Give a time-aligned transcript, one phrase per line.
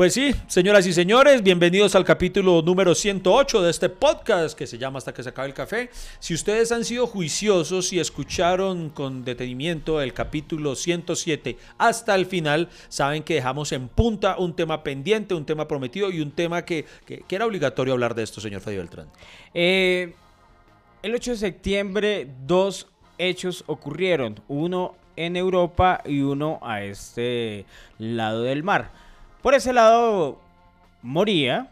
[0.00, 4.78] Pues sí, señoras y señores, bienvenidos al capítulo número 108 de este podcast que se
[4.78, 5.90] llama Hasta que se acabe el café.
[6.20, 12.70] Si ustedes han sido juiciosos y escucharon con detenimiento el capítulo 107 hasta el final,
[12.88, 16.86] saben que dejamos en punta un tema pendiente, un tema prometido y un tema que,
[17.04, 19.10] que, era obligatorio hablar de esto, señor Freddy Beltrán.
[19.52, 20.14] Eh,
[21.02, 22.86] el 8 de septiembre, dos
[23.18, 24.40] hechos ocurrieron.
[24.48, 27.66] Uno en Europa y uno a este
[27.98, 28.99] lado del mar.
[29.42, 30.38] Por ese lado
[31.02, 31.68] moría.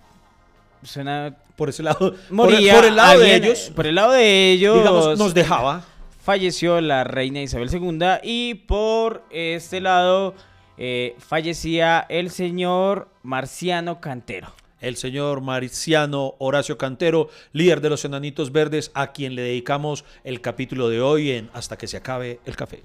[0.82, 2.74] Suena, Por ese lado, moría.
[2.74, 4.78] por, el lado de ellos, Por el lado de ellos.
[4.78, 5.84] digamos, nos dejaba.
[6.22, 7.98] Falleció la reina Isabel II.
[8.22, 10.34] Y por este lado
[10.76, 14.52] eh, fallecía el señor Marciano Cantero.
[14.80, 20.40] el señor Marciano Horacio Cantero, líder de los Enanitos Verdes, a quien le dedicamos el
[20.40, 22.84] capítulo de hoy en Hasta que se acabe el café.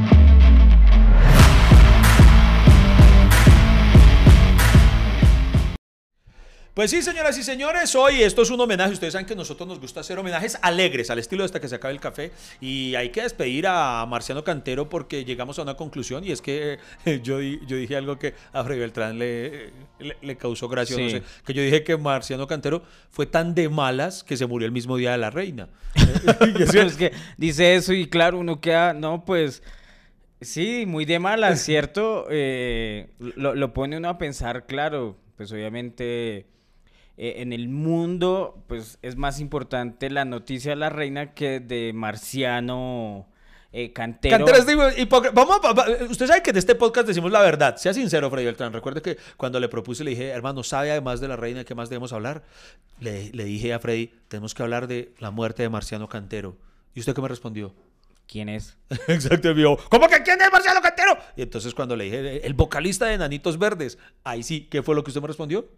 [6.73, 8.93] Pues sí, señoras y señores, hoy esto es un homenaje.
[8.93, 11.67] Ustedes saben que a nosotros nos gusta hacer homenajes alegres, al estilo de hasta que
[11.67, 12.31] se acabe el café.
[12.61, 16.79] Y hay que despedir a Marciano Cantero porque llegamos a una conclusión y es que
[17.05, 21.09] eh, yo, yo dije algo que a Freddy Beltrán le, le, le causó gracia, no
[21.09, 24.71] sé, que yo dije que Marciano Cantero fue tan de malas que se murió el
[24.71, 25.67] mismo día de la reina.
[25.93, 29.61] Es que- Pero es que dice eso y claro, uno queda, no, pues
[30.39, 32.27] sí, muy de mala, ¿cierto?
[32.31, 36.45] Eh, lo, lo pone uno a pensar, claro, pues obviamente
[37.23, 41.93] eh, en el mundo, pues es más importante la noticia de la reina que de
[41.93, 43.27] Marciano
[43.73, 44.37] eh, Cantero.
[44.45, 45.33] Cantero es hipócrita.
[45.33, 47.77] Vamos a- va- usted sabe que en este podcast decimos la verdad.
[47.77, 48.73] Sea sincero, Freddy Beltrán.
[48.73, 51.89] Recuerde que cuando le propuse, le dije, hermano, ¿sabe además de la reina qué más
[51.89, 52.43] debemos hablar?
[52.99, 56.57] Le, le dije a Freddy, tenemos que hablar de la muerte de Marciano Cantero.
[56.93, 57.73] ¿Y usted qué me respondió?
[58.27, 58.77] ¿Quién es?
[59.07, 61.17] Exacto, dijo, ¿cómo que quién es Marciano Cantero?
[61.37, 65.03] Y entonces cuando le dije, el vocalista de Nanitos Verdes, ahí sí, ¿qué fue lo
[65.03, 65.69] que usted me respondió?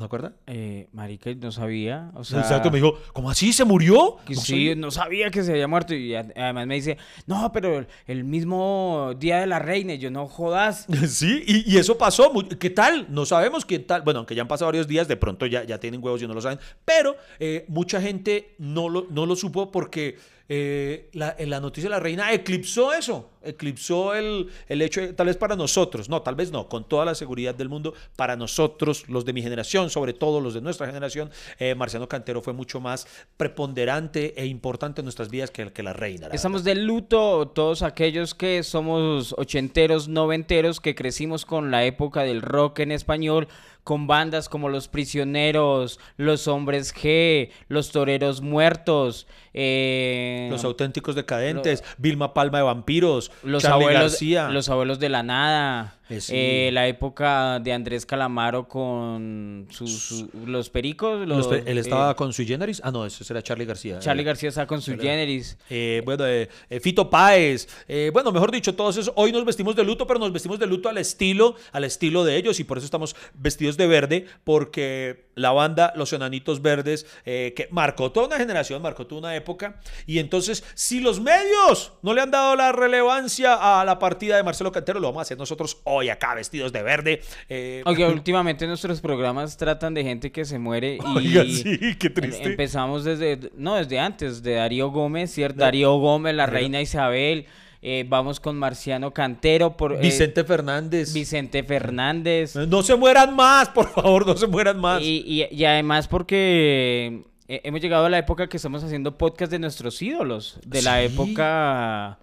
[0.00, 0.32] ¿No acuerda?
[0.46, 2.40] Eh, marica, no sabía, o sea...
[2.40, 3.52] Exacto, me dijo, ¿cómo así?
[3.52, 4.16] ¿Se murió?
[4.24, 4.74] Que No sí, sabía.
[4.74, 6.96] no sabía que se había muerto y además me dice,
[7.26, 10.86] no, pero el, mismo día de la reina, y yo no jodas.
[11.06, 12.32] Sí, y, y eso pasó.
[12.58, 13.08] ¿Qué tal?
[13.10, 14.00] No sabemos qué tal.
[14.00, 16.32] Bueno, aunque ya han pasado varios días, de pronto ya, ya tienen huevos y no
[16.32, 16.60] lo saben.
[16.86, 20.16] Pero eh, mucha gente no lo, no lo supo porque
[20.52, 23.30] eh, la, en la noticia de la reina eclipsó eso.
[23.40, 27.14] Eclipsó el, el hecho, tal vez para nosotros, no, tal vez no, con toda la
[27.14, 31.30] seguridad del mundo, para nosotros, los de mi generación, sobre todo los de nuestra generación,
[31.60, 33.06] eh, Marciano Cantero fue mucho más
[33.36, 36.26] preponderante e importante en nuestras vidas que, la reina.
[36.32, 42.42] Estamos de luto todos aquellos que somos ochenteros, noventeros, que crecimos con la época del
[42.42, 43.46] rock en español,
[43.90, 51.82] con bandas como Los Prisioneros, Los Hombres G, Los Toreros Muertos, eh, Los auténticos decadentes,
[51.98, 54.48] Vilma Palma de Vampiros, los abuelos, García.
[54.50, 56.32] los abuelos de la nada, sí.
[56.34, 61.78] eh, la época de Andrés Calamaro con sus, su- los pericos, Los los, pe- él
[61.78, 62.80] estaba eh, con Sui Generis.
[62.82, 63.98] Ah, no, ese era Charlie García.
[64.00, 65.56] Charlie Eh, García está con su generis.
[65.68, 67.68] eh, bueno, eh, eh, Fito Páez.
[67.86, 69.12] eh, bueno, mejor dicho, todos esos.
[69.16, 72.36] Hoy nos vestimos de luto, pero nos vestimos de luto al estilo, al estilo de
[72.36, 72.58] ellos.
[72.58, 77.68] Y por eso estamos vestidos de verde, porque la banda Los Enanitos Verdes, eh, que
[77.70, 79.80] marcó toda una generación, marcó toda una época.
[80.06, 84.42] Y entonces, si los medios no le han dado la relevancia a la partida de
[84.42, 87.22] Marcelo Cantero, lo vamos a hacer nosotros hoy acá, vestidos de verde.
[87.48, 92.08] eh, Aunque últimamente nuestros programas tratan de gente que se muere y Oiga, sí, qué
[92.08, 92.42] em- triste.
[92.44, 95.60] empezamos desde, no, desde antes, de Darío Gómez, ¿cierto?
[95.60, 97.46] Darío Gómez, la reina Isabel,
[97.82, 101.12] eh, vamos con Marciano Cantero, por, eh, Vicente Fernández.
[101.14, 102.54] Vicente Fernández.
[102.56, 105.00] No se mueran más, por favor, no se mueran más.
[105.02, 109.50] Y, y- y además porque eh, hemos llegado a la época que estamos haciendo podcast
[109.50, 112.18] de nuestros ídolos, de la época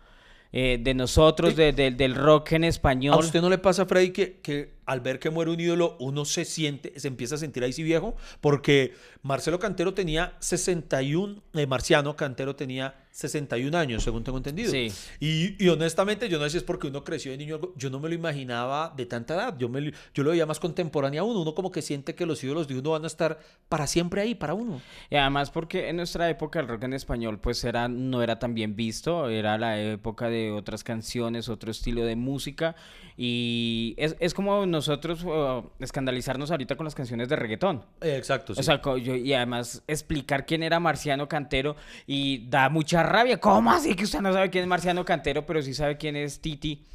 [0.54, 3.18] eh, de nosotros, de- de- del rock en ¿A español.
[3.20, 6.46] usted no le pasa, Freddy, que, que al ver que muere un ídolo, uno se
[6.46, 8.16] siente, se empieza a sentir ahí sí viejo?
[8.42, 14.72] Porque Marcelo Cantero tenía 61, eh, Marciano Cantero tenía 61 años, según tengo entendido.
[14.72, 14.92] Sí.
[15.20, 17.90] Y, y honestamente, yo no sé si es porque uno creció de niño, algo- yo
[17.90, 19.58] no me lo imaginaba de tanta edad.
[19.58, 21.42] Yo, me, yo lo veía más contemporáneo a uno.
[21.42, 23.40] Uno como que siente que los ídolos de uno van a estar
[23.70, 24.82] para siempre ahí, para uno.
[25.10, 28.54] Y además porque en nuestra época el rock en español pues era, no era tan
[28.54, 32.76] bien visto, era la época de otras canciones, otro estilo de música
[33.18, 37.84] y es, es como nosotros uh, escandalizarnos ahorita con las canciones de reggaetón.
[38.02, 38.60] Eh, exacto, sí.
[38.60, 41.76] O sea, yo- y además explicar quién era Marciano Cantero
[42.06, 43.40] y da mucha rabia.
[43.40, 46.40] ¿Cómo así que usted no sabe quién es Marciano Cantero, pero sí sabe quién es
[46.40, 46.86] Titi?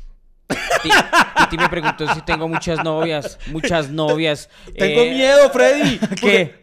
[0.48, 0.90] Ti-
[1.38, 4.48] Titi me preguntó si tengo muchas novias, muchas novias.
[4.76, 5.98] Tengo Eh, miedo, Freddy.
[6.20, 6.54] ¿Qué?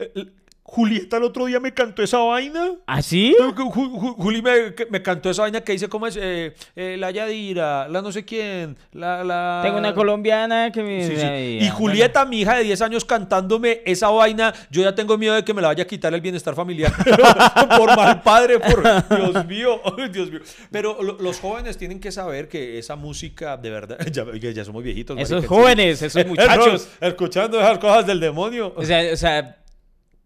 [0.71, 2.73] Julieta el otro día me cantó esa vaina.
[2.85, 3.35] ¿Ah, sí?
[3.39, 4.51] Ju- Ju- Ju- Juli me,
[4.91, 8.23] me cantó esa vaina que dice cómo es eh, eh, la Yadira, la no sé
[8.23, 9.23] quién, la...
[9.23, 9.61] la...
[9.63, 11.07] Tengo una colombiana que me...
[11.07, 11.65] Sí, sí.
[11.65, 15.43] Y Julieta, mi hija de 10 años, cantándome esa vaina, yo ya tengo miedo de
[15.43, 16.93] que me la vaya a quitar el bienestar familiar.
[17.77, 19.81] por mal padre, por Dios mío,
[20.13, 20.41] Dios mío.
[20.71, 24.83] Pero lo- los jóvenes tienen que saber que esa música, de verdad, ya, ya somos
[24.83, 25.17] viejitos.
[25.17, 26.87] Esos marica, jóvenes, esos muchachos.
[27.01, 28.71] escuchando esas cosas del demonio.
[28.75, 29.55] O sea, o sea,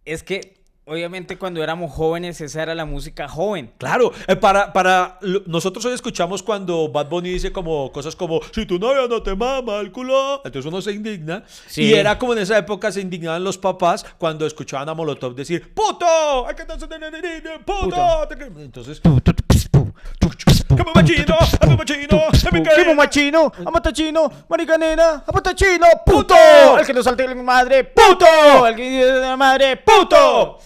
[0.05, 3.71] es que obviamente cuando éramos jóvenes esa era la música joven.
[3.77, 8.65] Claro, eh, para, para nosotros hoy escuchamos cuando Bad Bunny dice como cosas como si
[8.65, 11.43] tu novia no te mama el culo, entonces uno se indigna.
[11.67, 11.83] Sí.
[11.83, 15.73] Y era como en esa época se indignaban los papás cuando escuchaban a Molotov decir
[15.73, 16.47] ¡Puto!
[16.47, 16.65] ¡Hay que
[17.65, 18.27] ¡Puto!
[18.27, 19.42] Te
[20.19, 20.27] que-".
[20.27, 21.35] Entonces, ¡Qué machino!
[21.59, 22.21] ¡Qué machino!
[22.75, 23.51] ¡Qué machino!
[23.65, 24.31] ¡Amatachino!
[24.49, 25.23] ¡Maricanena!
[25.27, 25.85] ¡Amatachino!
[26.05, 26.35] ¡Puto!
[26.79, 28.65] El que no salte de mi madre, ¡puto!
[28.67, 30.57] El que dice de la madre, ¡puto!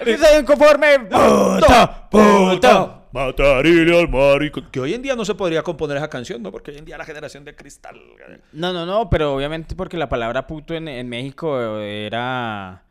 [0.00, 1.90] El que está inconforme, ¡puto!
[2.10, 3.00] ¡puto!
[3.12, 4.60] Matarile al marico.
[4.72, 6.50] Que hoy en día no se podría componer esa canción, ¿no?
[6.50, 7.96] Porque hoy en día la generación de cristal.
[8.52, 12.83] No, no, no, pero obviamente porque la palabra puto en, en México era...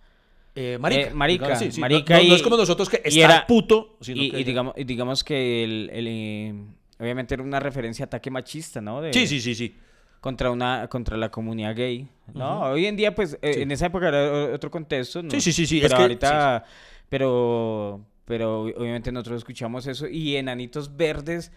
[0.55, 1.01] Eh, marica.
[1.09, 1.79] Eh, marica, Sí, sí.
[1.79, 4.29] No- marica no, no y- es como nosotros que y estar era- puto, sino Y,
[4.31, 6.53] que- y digamos, y digamos que el, el, eh,
[6.99, 9.01] obviamente era una referencia a ataque machista, ¿no?
[9.01, 9.75] De- Sí, sí, sí, sí.
[10.21, 13.61] contra una contra la comunidad gay no hoy en día pues eh, Sí.
[13.63, 15.29] en esa época era otro contexto ¿no?
[15.29, 16.63] Sí, sí, sí, sí, es pero que- ahorita
[17.09, 21.51] pero pero obviamente nosotros escuchamos eso y enanitos verdes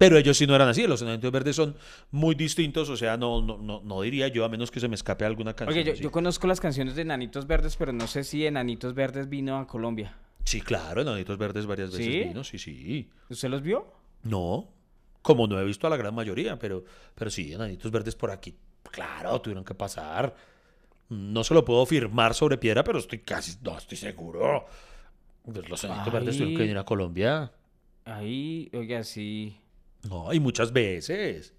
[0.00, 0.86] Pero ellos sí no eran así.
[0.86, 1.76] Los enanitos verdes son
[2.10, 2.88] muy distintos.
[2.88, 5.52] O sea, no, no, no, no diría yo, a menos que se me escape alguna
[5.54, 5.78] canción.
[5.78, 9.58] oye yo, conozco las canciones de enanitos verdes pero no sé si enanitos verdes vino
[9.58, 12.24] a Colombia Sí, claro, enanitos verdes varias veces ¿Sí?
[12.28, 12.42] vino.
[12.44, 13.10] Sí, sí.
[13.28, 13.92] usted los vio
[14.22, 14.70] No,
[15.20, 16.82] como no he visto a la gran mayoría, pero,
[17.14, 18.56] pero sí, enanitos verdes por aquí.
[18.90, 20.34] Claro, tuvieron que pasar.
[21.10, 24.64] No se lo puedo firmar sobre piedra, pero estoy casi, no, estoy seguro.
[25.44, 27.52] Pues Los enanitos verdes tuvieron que venir a Colombia.
[28.06, 29.58] ahí oiga sí
[30.08, 31.52] No, y muchas veces.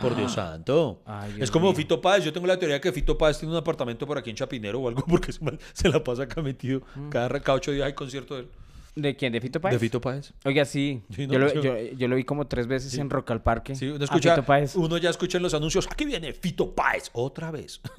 [0.00, 1.02] Por Dios santo.
[1.04, 1.74] Ay, es como mío.
[1.76, 2.24] Fito Páez.
[2.24, 4.88] Yo tengo la teoría que Fito Páez tiene un apartamento por aquí en Chapinero o
[4.88, 6.80] algo porque se, la pasa acá metido.
[6.94, 7.10] Mm.
[7.10, 8.48] Cada, cada ocho días hay concierto de él.
[8.96, 10.32] de quién de Fito Páez De Fito Páez.
[10.46, 11.58] oiga sí, Sí, no, yo, lo, sí.
[11.62, 14.34] yo, yo lo vi como tres veces en Rock al Parque Sí, uno, a escucha,
[14.34, 14.76] Fito Páez.
[14.76, 15.86] uno ya escucha en los anuncios.
[15.90, 17.10] Aquí viene Fito Páez.
[17.12, 17.82] Otra vez.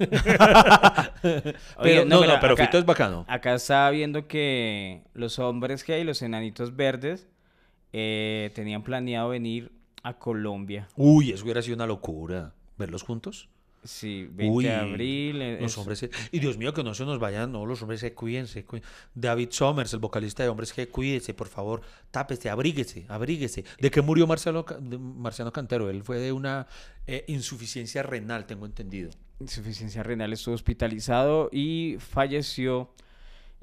[1.82, 3.24] Pero, no, no, pero acá- Fito es bacano.
[3.28, 7.28] Acá estaba viendo que los hombres que hay, los enanitos verdes,
[7.92, 9.72] eh, tenían planeado venir
[10.04, 10.86] a Colombia.
[10.96, 12.54] Uy, eso hubiera sido una locura.
[12.78, 13.48] ¿Verlos juntos?
[13.82, 15.60] Sí, 20 Uy, de abril.
[15.60, 15.98] Los es- hombres.
[15.98, 17.52] se- Y Dios mío, que no se nos vayan.
[17.52, 18.46] No, los hombres se cuiden.
[18.46, 18.86] se cuiden.
[19.14, 21.82] David Somers, el vocalista de Hombres que cuídese, por favor.
[22.10, 23.64] Tápese, abríguese, abríguese.
[23.78, 24.64] ¿De qué murió Marcelo,
[24.98, 25.90] Marciano Cantero?
[25.90, 26.66] Él fue de una
[27.06, 29.10] eh, insuficiencia renal, tengo entendido.
[29.38, 32.90] Insuficiencia renal estuvo hospitalizado y falleció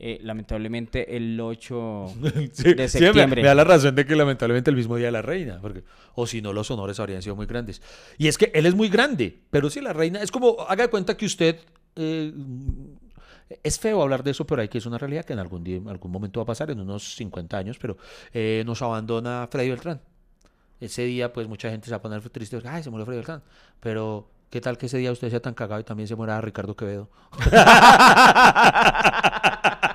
[0.03, 2.13] eh, lamentablemente el 8
[2.53, 3.41] Sí, de sí, me- septiembre.
[3.43, 5.83] me, da la razón de que lamentablemente el mismo día de la reina, porque
[6.15, 7.81] o si no los honores habrían sido muy grandes.
[8.17, 10.89] Y es que él es muy grande, pero sí la reina es como haga de
[10.89, 11.57] cuenta que usted
[11.95, 12.33] eh,
[13.63, 15.77] es feo hablar de eso, pero hay que es una realidad que en algún día,
[15.77, 17.97] en algún momento va a pasar en unos 50 años, pero
[18.33, 20.01] eh, nos abandona Freddy Beltrán.
[20.79, 23.43] Ese día, pues mucha gente se va a poner triste, ay, se murió Freddy Beltrán,
[23.79, 26.75] pero ¿qué tal que ese día usted sea tan cagado y también se muera Ricardo
[26.75, 27.07] Quevedo?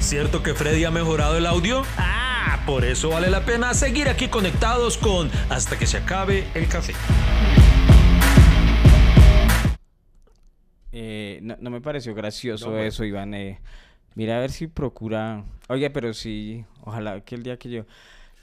[0.00, 1.82] ¿Cierto que Freddy ha mejorado el audio?
[1.98, 6.68] Ah, por eso vale la pena seguir aquí conectados con Hasta que se acabe el
[6.68, 6.94] café.
[10.92, 12.86] Eh, no, no me pareció gracioso No, bueno.
[12.86, 13.34] eso, Iván.
[13.34, 13.60] eh.
[14.14, 15.44] mira a ver si procura.
[15.68, 17.84] Oye, pero sí, ojalá que el día que yo.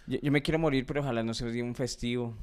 [0.08, 2.36] Yo, yo me quiero morir, pero ojalá no sea un día un festivo.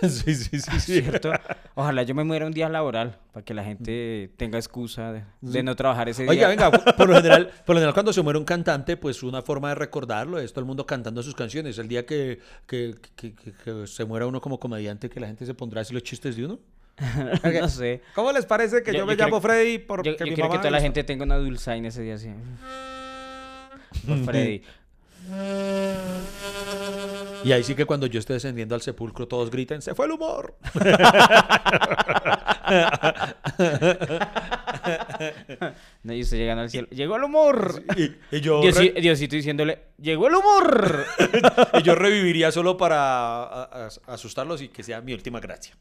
[0.08, 1.32] sí, sí, sí, ¿Cierto?
[1.74, 5.62] Ojalá yo me muera un día laboral para que la gente tenga excusa de, de
[5.62, 6.30] no trabajar ese día.
[6.30, 9.42] Oiga, venga, por lo general, por lo general cuando se muere un cantante, pues una
[9.42, 11.78] forma de recordarlo es todo el mundo cantando sus canciones.
[11.78, 15.80] El día que, que, que- se muera uno como comediante, que la gente se pondrá
[15.80, 16.58] a decir los chistes de uno.
[17.60, 18.02] no sé.
[18.14, 20.54] ¿Cómo les parece que Yo- yo, me llamo Freddy porque Yo, yo mi quiero que
[20.54, 22.28] mamá toda la gente tenga una dulzaina ese día así.
[24.06, 24.62] Por Freddy.
[27.44, 30.12] Y ahí sí que cuando yo esté descendiendo al sepulcro todos griten, se fue el
[30.12, 30.54] humor.
[36.02, 36.88] No, y usted llegando al cielo.
[36.90, 37.82] ¡Llegó el humor!
[37.96, 41.04] Y, y yo, Diosi- re- Diosito diciéndole, ¡llegó el humor!
[41.78, 45.76] y yo reviviría solo para asustarlos y que sea mi última gracia.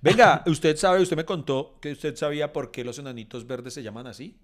[0.00, 3.82] Venga, usted sabe, usted me contó que usted sabía por qué los enanitos verdes se
[3.82, 4.36] llaman así.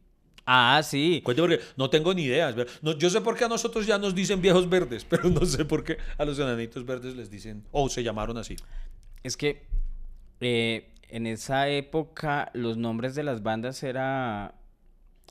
[0.46, 1.20] Ah, sí.
[1.24, 2.48] Cuente porque no tengo ni idea.
[2.48, 5.28] es ver- No, yo sé por qué a nosotros ya nos dicen viejos verdes, pero
[5.28, 8.56] no sé por qué a los enanitos verdes les dicen, o se llamaron así.
[9.22, 9.66] Es que
[10.40, 14.54] eh, en esa época los nombres de las bandas era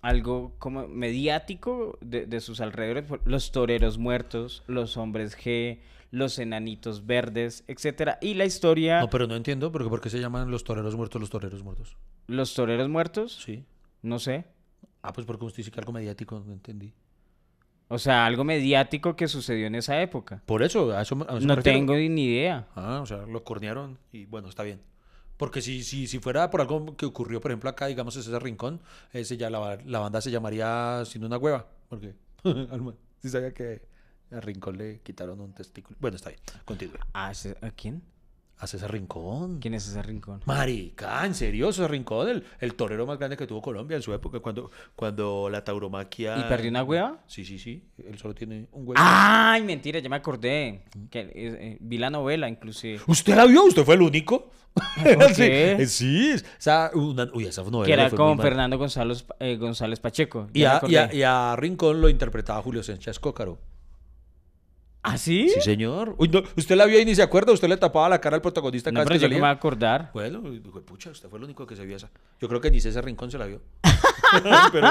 [0.02, 3.06] algo como mediático de, de sus alrededores.
[3.26, 5.80] Los toreros muertos, los hombres G,
[6.12, 8.20] los enanitos verdes, etcétera.
[8.22, 11.20] Y la historia, No, pero no entiendo porque por qué se llaman los toreros muertos
[11.22, 11.98] los toreros muertos.
[12.28, 13.64] los toreros muertos, Sí.
[14.02, 14.46] no sé.
[15.08, 16.94] Ah, pues porque usted dice que algo mediático, no entendí.
[17.88, 20.42] O sea, algo mediático que sucedió en esa época.
[20.46, 22.68] Por eso, a eso, me- a eso No tengo ni idea.
[22.76, 24.82] Ah, o sea, lo cornearon y bueno, está bien.
[25.38, 28.40] Porque si, si, si fuera por algo que ocurrió, por ejemplo, acá, digamos, en ese
[28.40, 28.82] rincón,
[29.14, 31.68] ese ya la, la banda se llamaría Sin una hueva.
[31.90, 32.16] Porque,
[33.22, 33.82] sí sabía que
[34.32, 35.96] a Rincón le quitaron un testículo.
[36.00, 36.98] Bueno, está bien, continúe.
[37.14, 38.02] Ah, ¿ese- ¿A quién?
[38.58, 39.60] ¿A César Rincón?
[39.60, 40.42] ¿Quién es ese rincón?
[40.46, 44.14] Marica, en serio, César Rincón, el, el torero más grande que tuvo Colombia en su
[44.14, 46.38] época, cuando, cuando la tauromaquia...
[46.40, 47.20] ¿Y perdió una hueva?
[47.28, 47.84] Sí, sí, sí.
[47.98, 48.94] Él solo tiene un huevo.
[48.96, 50.00] ¡Ay, mentira!
[50.00, 50.84] Ya me acordé.
[51.10, 53.02] Que, eh, eh, vi la novela, inclusive.
[53.08, 53.66] ¿Usted la vio?
[53.66, 54.52] ¿Usted fue el único?
[55.04, 58.40] ¿Por Sí, eh, Sí, esa, una, uy, esa novela Que era fue con.
[58.40, 60.48] Fernando González, eh, González Pacheco.
[60.54, 63.60] Y a, y, a, y a Rincón lo interpretaba Julio Sánchez Cócaro.
[65.08, 65.50] ¿Ah, sí?
[65.50, 66.16] Sí, señor.
[66.18, 68.42] Uy, no, usted la vio y ni se acuerda, usted le tapaba la cara al
[68.42, 70.10] protagonista No, cada pero vez yo que me voy a acordar.
[70.14, 72.10] Bueno, dijo, pucha, usted fue el único que se vio esa.
[72.42, 73.62] Yo creo que ni César Rincón se la vio.
[74.72, 74.88] Pero,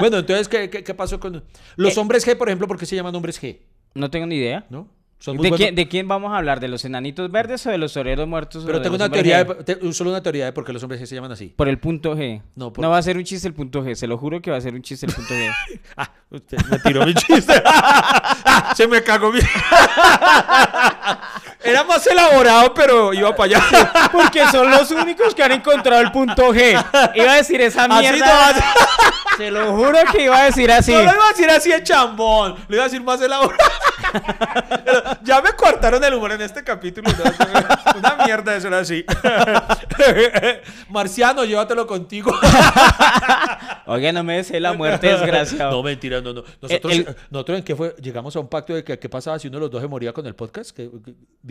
[0.00, 1.44] bueno, entonces, ¿qué, qué, qué pasó con
[1.76, 2.00] los Eh.
[2.00, 2.66] hombres G, por ejemplo?
[2.66, 3.58] ¿Por qué se llaman hombres G?
[3.94, 4.66] No tengo ni idea.
[4.70, 4.88] ¿No?
[5.22, 6.60] Son ¿De muy quién, ¿De quién vamos a hablar?
[6.60, 8.64] ¿De los enanitos verdes o de los toreros muertos?
[8.64, 11.04] Pero tengo una teoría, de, te- solo una teoría de por qué los hombres G
[11.04, 11.52] se llaman así.
[11.54, 12.40] Por el punto G.
[12.56, 13.94] No, No, por- va a ser un chiste el punto G.
[13.96, 15.50] Se lo juro que va a ser un chiste el punto G.
[15.96, 17.52] Ah, usted me tiró mi chiste.
[18.52, 19.40] Ah, se me cagó mi.
[21.62, 24.08] Era más elaborado, pero iba para allá.
[24.12, 26.72] Porque son los únicos que han encontrado el punto G.
[27.14, 28.52] Iba a decir esa Así mierda.
[28.52, 30.92] no, Se lo juro que iba a decir así.
[30.92, 33.58] No lo iba a decir así de chambón, lo iba a decir más elaborado.
[34.84, 37.08] Pero ya me cortaron el humor en este capítulo.
[37.10, 37.98] ¿no?
[37.98, 39.04] Una mierda eso era así.
[40.88, 42.32] Marciano, llévatelo contigo.
[43.86, 45.72] Oiga, no me desee la muerte, desgraciado.
[45.72, 46.42] No, mentira, no, no.
[46.60, 49.48] Nosotros, El- nosotros en qué fue, llegamos a un pacto de que qué pasaba si
[49.48, 50.76] uno de los dos se moría con el podcast.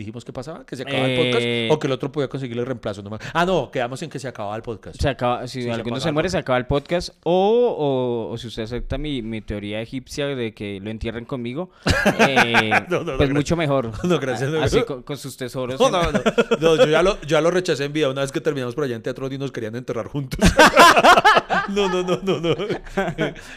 [0.00, 1.66] Dijimos que pasaba, que se acababa el Eh.
[1.68, 3.02] podcast o que el otro podía conseguirle el reemplazo.
[3.02, 3.20] nomás.
[3.32, 5.00] Ah, no, quedamos en que se acababa el podcast.
[5.00, 7.10] Se acaba, si alguno se muere, se acaba el podcast.
[7.22, 11.70] O, o, o si usted acepta mi, mi teoría egipcia de que lo entierren conmigo,
[12.28, 13.90] eh, No, no, no, pues mucho mejor.
[14.04, 15.78] No, gracias, Así con, con sus tesoros.
[15.80, 16.20] No, no, no,
[16.60, 18.08] no, yo ya lo, ya lo rechacé en vida.
[18.10, 20.40] Una vez que terminamos por allá en Teatro y nos querían enterrar juntos.
[21.68, 22.54] No, no, no, no, no.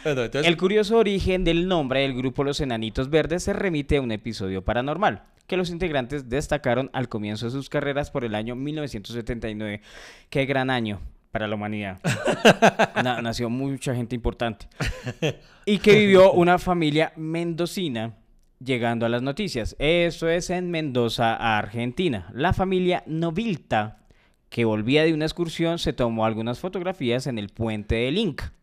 [0.05, 4.12] Entonces, El curioso origen del nombre del grupo Los Enanitos Verdes se remite a un
[4.12, 9.81] episodio paranormal que los integrantes destacaron al comienzo de sus carreras por el año 1979.
[10.29, 12.00] Qué gran año para la humanidad.
[13.03, 14.67] Na- nació mucha gente importante.
[15.65, 18.15] Y que vivió una familia mendocina
[18.63, 19.75] llegando a las noticias.
[19.79, 22.29] Eso es en Mendoza, Argentina.
[22.33, 24.00] La familia Novilta,
[24.50, 28.53] que volvía de una excursión, se tomó algunas fotografías en el puente del Inca.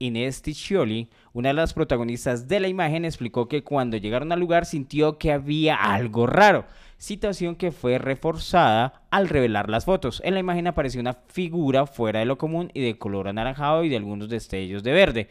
[0.00, 4.66] Inés Ticcioli, una de las protagonistas de la imagen, explicó que cuando llegaron al lugar
[4.66, 6.64] sintió que había algo raro,
[6.96, 10.22] situación que fue reforzada al revelar las fotos.
[10.24, 13.88] En la imagen apareció una figura fuera de lo común y de color anaranjado y
[13.88, 15.28] de algunos destellos de verde.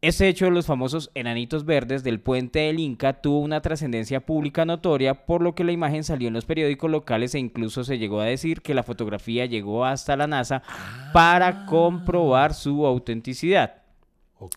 [0.00, 4.64] Este hecho de los famosos enanitos verdes del puente del Inca tuvo una trascendencia pública
[4.64, 8.20] notoria, por lo que la imagen salió en los periódicos locales e incluso se llegó
[8.20, 10.62] a decir que la fotografía llegó hasta la NASA
[11.12, 13.77] para comprobar su autenticidad.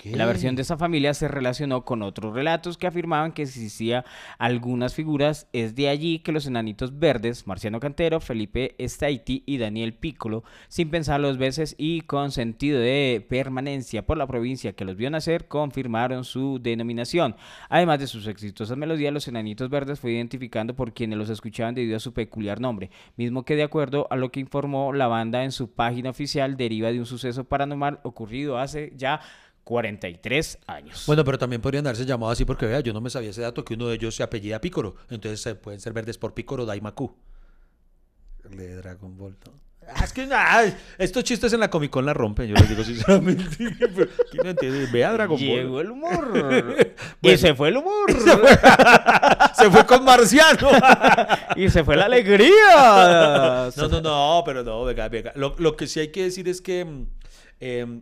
[0.03, 4.05] La versión de esa familia se relacionó con otros relatos que afirmaban que existía
[4.37, 5.47] algunas figuras.
[5.53, 10.91] Es de allí que los enanitos verdes, Marciano Cantero, Felipe Staiti y Daniel Piccolo, sin
[10.91, 15.47] pensar dos veces y con sentido de permanencia por la provincia que los vio nacer,
[15.47, 17.35] confirmaron su denominación.
[17.67, 21.97] Además de sus exitosas melodías, los enanitos verdes fue identificando por quienes los escuchaban debido
[21.97, 25.51] a su peculiar nombre, mismo que de acuerdo a lo que informó la banda en
[25.51, 29.21] su página oficial deriva de un suceso paranormal ocurrido hace ya
[29.63, 31.03] 43 años.
[31.07, 33.63] Bueno, pero también podrían darse llamado así porque vea, yo no me sabía ese dato
[33.63, 34.95] que uno de ellos se apellida Pícoro.
[35.09, 37.15] Entonces eh, pueden ser verdes por Pícoro Daimaku.
[38.49, 39.37] El de Dragon Ball.
[39.45, 39.53] ¿no?
[39.87, 42.83] Ah, Es que nada, estos chistes en la Comic Con la rompen, yo les digo
[42.83, 43.43] sinceramente.
[43.57, 44.87] ¿Quién no entiende?
[44.91, 45.85] Vea Dragon Llegó Ball.
[45.85, 46.31] el humor.
[47.21, 47.37] y Bueno.
[47.37, 48.11] se fue el humor.
[49.55, 50.69] se fue con Marciano.
[51.55, 53.71] y se fue la alegría.
[53.75, 55.31] no, no, no, pero no, venga, venga.
[55.35, 56.85] Lo, lo que sí hay que decir es que...
[56.85, 57.05] mm,
[57.59, 58.01] em,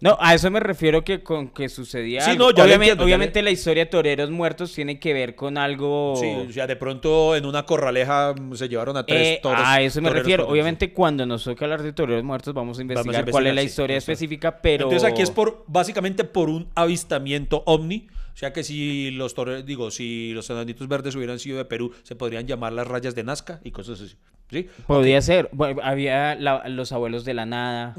[0.00, 2.20] No, a eso me refiero que con que sucedía.
[2.20, 2.44] Sí, algo.
[2.44, 6.14] no, obviamente, entiendo, obviamente la historia de toreros muertos tiene que ver con algo.
[6.16, 9.62] Sí, o sea, de pronto en una corraleja mm, se llevaron a tres Eh, toros.
[9.64, 10.46] a eso me refiero.
[10.48, 13.66] Obviamente, cuando nos toca hablar de toreros muertos, vamos a investigar cuál es la sí,
[13.68, 14.84] historia específica, pero.
[14.86, 18.08] Entonces aquí es por, básicamente por un avistamiento ovni.
[18.34, 21.92] O sea que si los toreros, digo, si los enanitos verdes hubieran sido de Perú,
[22.02, 24.16] se podrían llamar las rayas de Nazca y cosas así.
[24.50, 24.66] ¿Sí?
[24.88, 25.48] Podría ser.
[25.52, 27.94] Bueno, había la- los abuelos de la nada.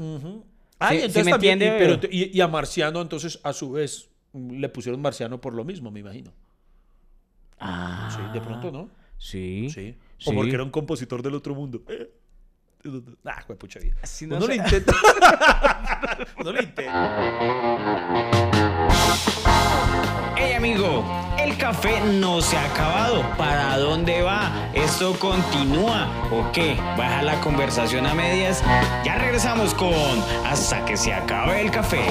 [0.78, 4.10] Ah, Sí, entonces me también, y, pero- y- y a Marciano, entonces, a su vez,
[4.32, 6.32] mm, le pusieron Marciano por lo mismo, me imagino.
[7.58, 8.10] Ah.
[8.14, 8.90] Sí, de pronto, ¿no?
[9.18, 9.68] Sí.
[9.70, 9.96] Sí.
[10.26, 11.82] O porque era un compositor del otro mundo.
[11.88, 12.10] Eh.
[13.24, 13.96] Ah, fue pucha vida.
[14.02, 14.58] Así no Uno lo sé.
[14.58, 14.92] intenta.
[16.38, 17.16] Uno lo intenta.
[20.38, 21.02] Hey amigo,
[21.38, 23.22] el café no se ha acabado.
[23.38, 24.70] ¿Para dónde va?
[24.74, 26.76] ¿Esto continúa o qué?
[26.98, 28.62] ¿Baja la conversación a medias?
[29.02, 29.94] Ya regresamos con
[30.44, 32.04] Hasta que se acabe el café.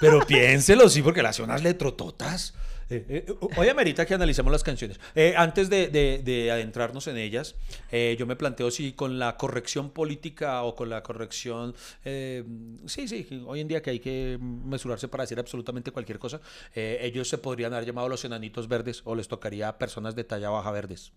[0.00, 2.54] Pero piénselo, sí, porque le hace unas letrototas.
[2.88, 5.00] Eh, eh, hoy amerita que analicemos las canciones.
[5.16, 7.56] Eh, antes de, de- de adentrarnos en ellas,
[7.90, 11.74] eh, yo me planteo si con la corrección política o con la corrección...
[12.04, 16.40] sí, sí, hoy en día que hay que mesurarse para decir absolutamente cualquier cosa,
[16.74, 20.70] ellos se podrían haber llamado los enanitos verdes o les tocaría personas de talla baja
[20.70, 21.12] verdes.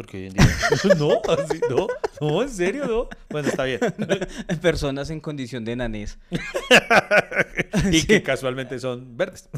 [0.00, 0.46] Porque hoy en día...
[0.98, 1.86] no, así, no,
[2.20, 3.08] no, en serio, no.
[3.28, 3.80] Bueno, está bien.
[4.62, 6.18] Personas en condición de nanés.
[7.92, 9.48] y que casualmente son verdes.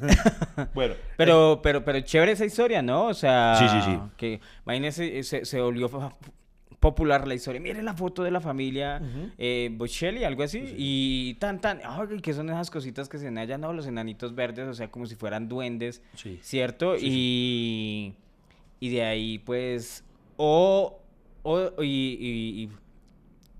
[0.75, 3.06] bueno, Pero, pero, pero chévere esa historia, ¿no?
[3.06, 3.99] O sea, Sí, sí, sí.
[4.16, 5.88] que imagínese, se, se volvió
[6.80, 7.61] popular la historia.
[7.61, 9.00] Miren la foto de la familia
[9.38, 13.38] eh, Bocelli, algo así, y tan, tan, ay, que son esas cositas que se ven
[13.38, 16.40] allá, no, los enanitos verdes, o sea, como si fueran duendes, Sí.
[16.42, 16.96] ¿cierto?
[16.99, 18.14] y,
[18.80, 20.02] y de ahí, pues,
[20.44, 21.00] o,
[21.44, 22.68] o y, y- y,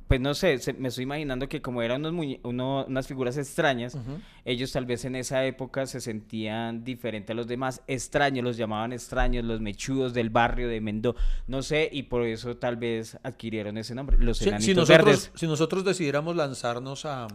[0.09, 3.97] pues no sé, se- me estoy imaginando que como eran unos uno- unas figuras extrañas,
[4.45, 8.93] ellos tal vez en esa época se sentían diferentes a los demás, extraños, los llamaban
[8.93, 11.15] extraños, los mechudos del barrio de Mendó,
[11.47, 15.07] no sé, y por eso tal vez adquirieron ese nombre, los Si, enanitos si nosotros,
[15.07, 15.31] verdes.
[15.35, 17.27] si nosotros decidiéramos lanzarnos a,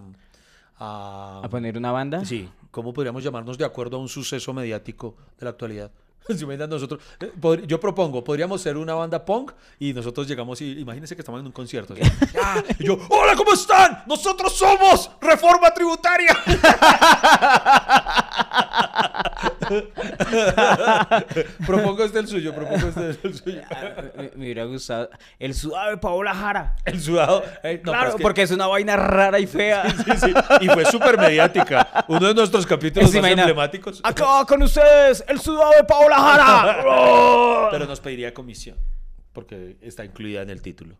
[0.77, 2.25] a, A poner una banda.
[2.25, 5.91] Sí, ¿cómo podríamos llamarnos de acuerdo a un suceso mediático de la actualidad?
[6.69, 7.31] Nosotros, eh,
[7.67, 11.45] yo propongo, podríamos ser una banda punk y nosotros llegamos y imagínense que estamos en
[11.47, 11.95] un concierto.
[11.95, 12.01] ¿sí?
[12.41, 14.03] Ah, y yo, hola, ¿cómo están?
[14.07, 16.35] Nosotros somos Reforma Tributaria.
[21.65, 23.61] propongo este el suyo, propongo este el suyo.
[24.15, 25.09] Me, me hubiera gustado.
[25.39, 26.75] El sudado de Paola Jara.
[26.85, 27.43] El sudado.
[27.63, 29.83] eh, no, claro, es que- porque es una vaina rara y fea.
[29.89, 32.05] Sí, sí, Y fue súper mediática.
[32.07, 33.99] Uno de nuestros capítulos más imagina, emblemáticos.
[34.03, 37.69] Acaba con ustedes el sudado de Paola Jara.
[37.71, 38.77] Pero nos pediría comisión.
[39.33, 40.95] Porque está incluida en el título.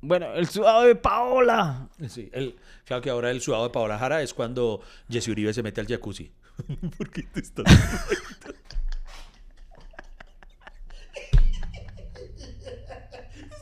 [0.00, 1.88] bueno, el sudado de Paola.
[2.08, 5.62] Sí, el, claro que ahora el sudado de Paola Jara es cuando Jesse Uribe se
[5.62, 6.32] mete al jacuzzi.
[6.98, 7.64] ¿Por qué te estás.?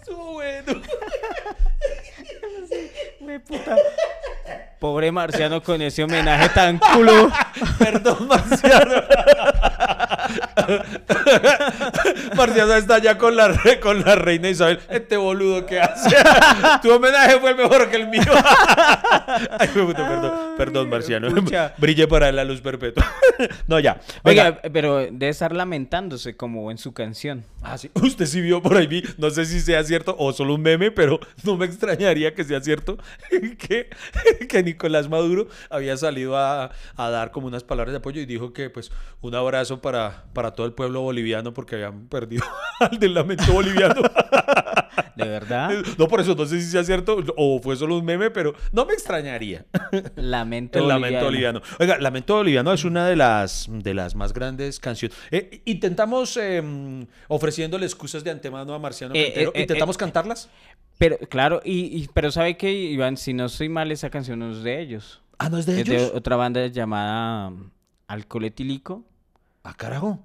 [0.00, 0.80] Estuvo bueno.
[3.20, 3.76] Güey, puta.
[4.78, 7.30] Pobre Marciano con ese homenaje tan culo.
[7.78, 9.02] Perdón, Marciano.
[12.36, 14.78] Marciano está ya con la, re- con la reina Isabel.
[14.88, 16.14] Este boludo que hace.
[16.82, 18.22] Tu homenaje fue mejor que el mío.
[19.58, 20.32] Ay, me puta, perdón.
[20.56, 21.34] Perdón, Marciano.
[21.34, 21.74] pucha.
[21.78, 23.04] Brille para la luz perpetua.
[23.66, 24.00] No, ya.
[24.24, 24.44] Venga.
[24.48, 27.44] Oiga, pero debe estar lamentándose como en su canción.
[27.62, 27.90] Ah, sí.
[27.94, 30.90] Usted sí vio por ahí, vi, no sé si sea cierto o solo un meme,
[30.92, 32.98] pero no me extrañaría que sea cierto
[33.58, 33.90] que,
[34.48, 38.52] que Nicolás Maduro había salido a, a dar como unas palabras de apoyo y dijo
[38.52, 42.44] que pues un abrazo para, para todo el pueblo boliviano porque habían perdido
[42.80, 44.02] al del lamento boliviano.
[45.16, 45.70] ¿De verdad?
[45.98, 48.84] No, por eso no sé si sea cierto o fue solo un meme, pero no
[48.86, 49.64] me extrañaría.
[50.16, 51.60] Lamento El lamento boliviano.
[51.78, 55.16] Oiga, Lamento boliviano es una de las, de las más grandes canciones.
[55.30, 60.48] Eh, intentamos, eh, ofreciéndole excusas de antemano a Marciano Eh, Quintero, eh, eh, intentamos cantarlas.
[60.98, 63.16] Pero, claro, y, y- pero ¿sabe qué, Iván?
[63.16, 65.22] Si no estoy mal, esa canción no es de ellos.
[65.38, 66.12] Ah, ¿no es de Es de ellos?
[66.14, 67.52] otra banda llamada
[68.08, 69.04] Alcohol Etílico,
[69.64, 70.24] Ah, carajo.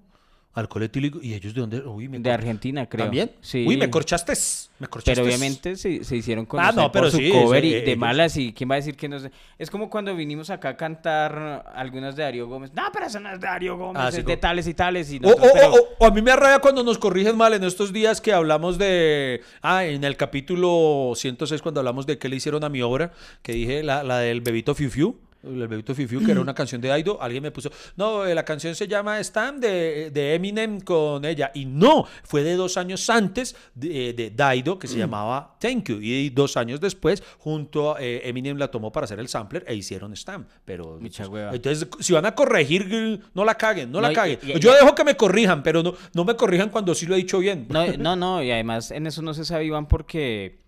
[0.56, 1.20] Alcohol etílico.
[1.22, 1.80] ¿Y ellos de dónde?
[1.80, 3.06] Uy, me de Argentina, creo.
[3.06, 3.32] ¿También?
[3.42, 3.66] Sí.
[3.68, 4.34] Uy, me corchaste.
[4.80, 5.20] Me corchaste.
[5.20, 7.98] Pero obviamente se, se hicieron con Ah, no, pero su sí, cover y de ellos-
[7.98, 9.30] malas y quién va a decir que no es...
[9.58, 12.72] Es como cuando vinimos acá a cantar algunas de Darío Gómez.
[12.76, 15.12] No, pero eso no es de Darío Gómez, Ah, es sí, de tales y tales.
[15.12, 17.54] Y O, nosotros, o- pero- o- o a mí me arrabia cuando nos corrigen mal
[17.54, 19.42] en estos días que hablamos de.
[19.64, 23.12] Ah, en el capítulo 106, cuando hablamos de qué le hicieron a mi obra,
[23.42, 25.16] que dije la, la del bebito Fiu Fiu.
[25.44, 28.46] El bebito Fifiu, que era una canción de Aido, alguien me puso, no, eh, la
[28.46, 31.52] canción se llama Stam de, de Eminem con ella.
[31.54, 36.00] Y no, fue de dos años antes de, de Daido, que se llamaba Thank You.
[36.02, 39.76] Y dos años después, junto a eh, Eminem la tomó para hacer el sampler e
[39.76, 40.46] hicieron Stam.
[40.66, 41.54] Pero, Mucha hueva.
[41.54, 44.40] entonces, si van a corregir, eh, no la caguen, no, No, la caguen.
[44.44, 47.16] y- Yo y- dejo que me corrijan, pero no, no me corrijan cuando sí lo
[47.16, 47.68] he dicho bien.
[47.70, 50.63] No, no, no, y además en eso no se sabe, Iván, porque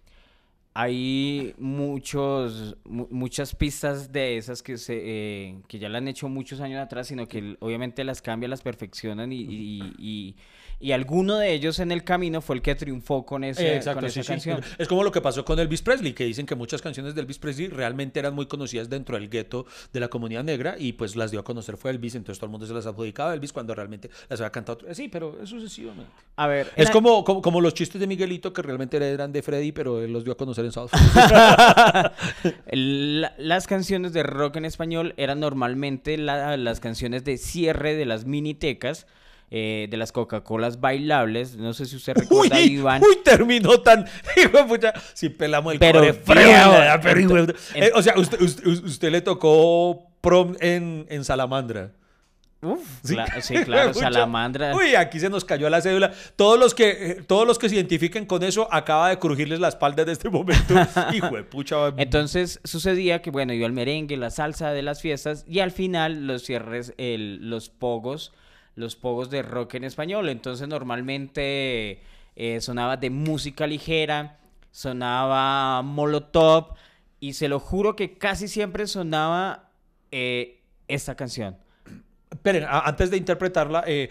[0.77, 6.27] hay muchos, mu- muchas pistas de esas que, se, eh, que ya la han hecho
[6.27, 10.35] muchos años atrás, sino que obviamente las cambian, las perfeccionan y, y, y-
[10.77, 14.01] y alguno de ellos en el camino fue el que triunfó con, ese, Eh, Exacto,
[14.01, 14.27] con esa sí.
[14.27, 14.59] canción.
[14.77, 17.39] Es como lo que pasó con Elvis Presley, que dicen que muchas canciones de Elvis
[17.39, 21.31] Presley realmente eran muy conocidas dentro del gueto de la comunidad negra y pues las
[21.31, 23.73] dio a conocer fue Elvis, entonces todo el mundo se las adjudicaba a Elvis cuando
[23.73, 24.79] realmente las había cantado.
[24.79, 26.11] otro- Sí, pero es sucesivamente.
[26.35, 29.71] A ver, Es como, como, como los chistes de Miguelito que realmente eran de Freddy,
[29.71, 32.12] pero él los dio a conocer en South Africa.
[32.71, 38.06] La- las canciones de rock en español eran normalmente la- las canciones de cierre de
[38.06, 39.08] las minitecas,
[39.51, 41.56] eh, de las Coca-Colas bailables.
[41.58, 43.01] No sé si usted uy, recuerda, Iván.
[43.04, 44.06] uy, terminó tan.
[44.38, 49.21] Hijo de pucha, si pelamos el Pero frío, Eh, o sea, usted, usted, usted le
[49.21, 51.91] tocó prom en, en Salamandra.
[52.61, 53.13] Uf, Sí.
[53.15, 53.93] cla- sí, claro.
[53.93, 54.75] Salamandra.
[54.75, 56.13] Uy, aquí se nos cayó la cédula.
[56.35, 59.67] Todos los que, eh, todos los que se identifiquen con eso acaba de crujirles la
[59.67, 60.73] espalda en este momento.
[61.13, 61.89] Hijo de pucha.
[61.97, 66.25] Entonces sucedía que, bueno, iba el merengue, la salsa de las fiestas y al final
[66.27, 68.33] los cierres, el- los pogos,
[68.75, 70.27] los pogos de rock en español.
[70.29, 72.01] Entonces normalmente
[72.35, 74.37] eh, sonaba de música ligera,
[74.71, 76.73] sonaba Molotov
[77.19, 79.69] y se lo juro que casi siempre sonaba
[80.11, 81.57] eh, esta canción.
[82.31, 84.09] Esperen, antes de interpretarla, eh,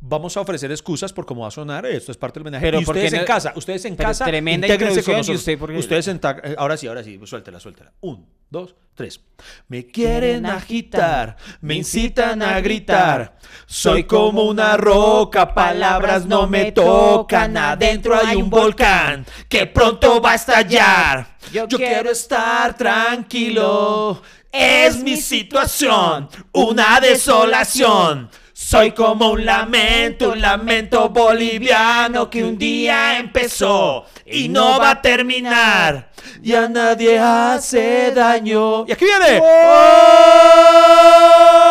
[0.00, 1.84] vamos a ofrecer excusas por cómo va a sonar.
[1.86, 2.64] Esto es parte del homenaje.
[2.64, 5.34] Pero y ¿por qué ustedes en casa, ustedes en Pero casa, tremenda intégrense con introducción,
[5.34, 5.60] ¿y nosotros.
[5.70, 5.78] usted?
[5.78, 7.92] Ustedes en ta- eh, ahora sí, ahora sí, suéltela, suéltela.
[8.00, 9.20] Un, dos, tres.
[9.68, 13.36] Me quieren agitar, me incitan a gritar.
[13.66, 17.56] Soy como una roca, palabras no me tocan.
[17.56, 21.36] Adentro hay un volcán que pronto va a estallar.
[21.52, 24.22] Yo quiero estar tranquilo.
[24.60, 28.28] Es mi situación, una desolación.
[28.52, 35.00] Soy como un lamento, un lamento boliviano que un día empezó y no va a
[35.00, 36.10] terminar.
[36.42, 38.84] Y a nadie hace daño.
[38.88, 39.40] Y aquí viene.
[39.40, 41.67] ¡Oh!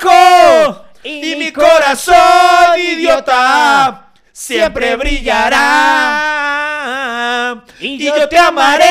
[0.00, 0.84] Loco.
[1.04, 2.16] Y, mi corazón
[2.78, 6.67] idiota siempre brillará.
[7.80, 8.84] Y, yo, te amaré.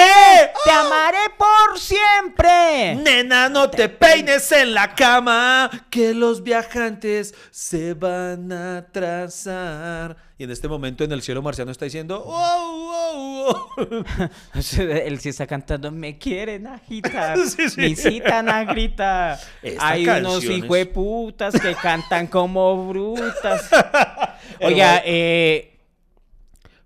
[0.64, 2.96] Te amaré por siempre.
[2.96, 10.18] Nena, no te peines en la cama, que los viajantes se van a atrasar.
[10.40, 14.06] Y en este momento en el cielo marciano está diciendo, wow, wow, wow.
[14.80, 17.82] Él sí está cantando, me quieren agitar, Sí, sí.
[17.82, 19.40] me incitan a gritar.
[19.64, 23.70] Esta Hay unos canción es- hijueputas que cantan como brutas.
[24.62, 25.74] Oiga, eh...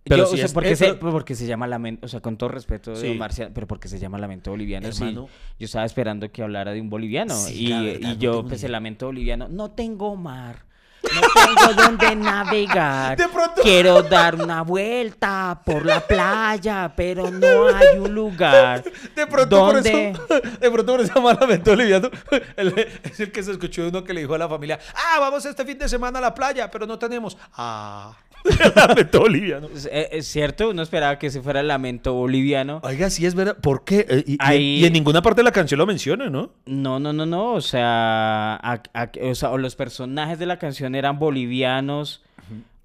[0.04, 2.06] Pero yo, sí o sea, es- ¿por qué eh, se- pero- porque se llama lamento,
[2.06, 3.08] o sea, con todo respeto, Sí.
[3.10, 5.04] de Marcial, pero porque se llama lamento boliviano, sí.
[5.04, 5.30] Hermano.
[5.60, 8.64] Yo estaba esperando que hablara de un boliviano Sí, y, verdad, y no yo, pues
[8.64, 10.66] el lamento boliviano, no tengo mar.
[11.04, 13.18] No tengo donde navegar.
[13.18, 18.84] De pronto- Quiero dar una vuelta por la playa, pero no hay un lugar.
[19.16, 20.28] De pronto por donde eso,
[20.60, 22.10] de pronto por eso lamento boliviano.
[22.56, 25.44] El- es el que se escuchó uno que le dijo a la familia, ah, vamos
[25.46, 27.36] este fin de semana a la playa, pero no tenemos.
[27.54, 28.16] Ah,
[28.76, 29.68] lamento boliviano.
[29.74, 32.80] Es, eh, es cierto, uno esperaba que ese fuera el lamento boliviano.
[32.84, 33.58] Oiga, sí es verdad.
[33.62, 34.06] ¿Por qué?
[34.10, 36.52] Eh, Y, y- Ahí- y en ninguna parte de la canción lo menciona, ¿no?
[36.66, 37.54] No, no, no, no.
[37.54, 42.24] O sea, a- a- o sea, o los personajes de la canción eran bolivianos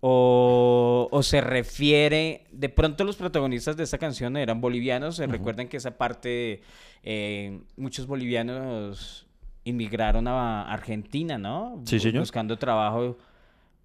[0.01, 2.45] o, o se refiere.
[2.53, 5.17] De pronto, los protagonistas de esta canción eran bolivianos.
[5.17, 6.61] Se recuerdan que esa parte,
[7.03, 9.27] eh, muchos bolivianos
[9.65, 11.83] inmigraron a Argentina, ¿no?
[11.87, 12.21] Sí, señor.
[12.21, 13.19] Buscando trabajo,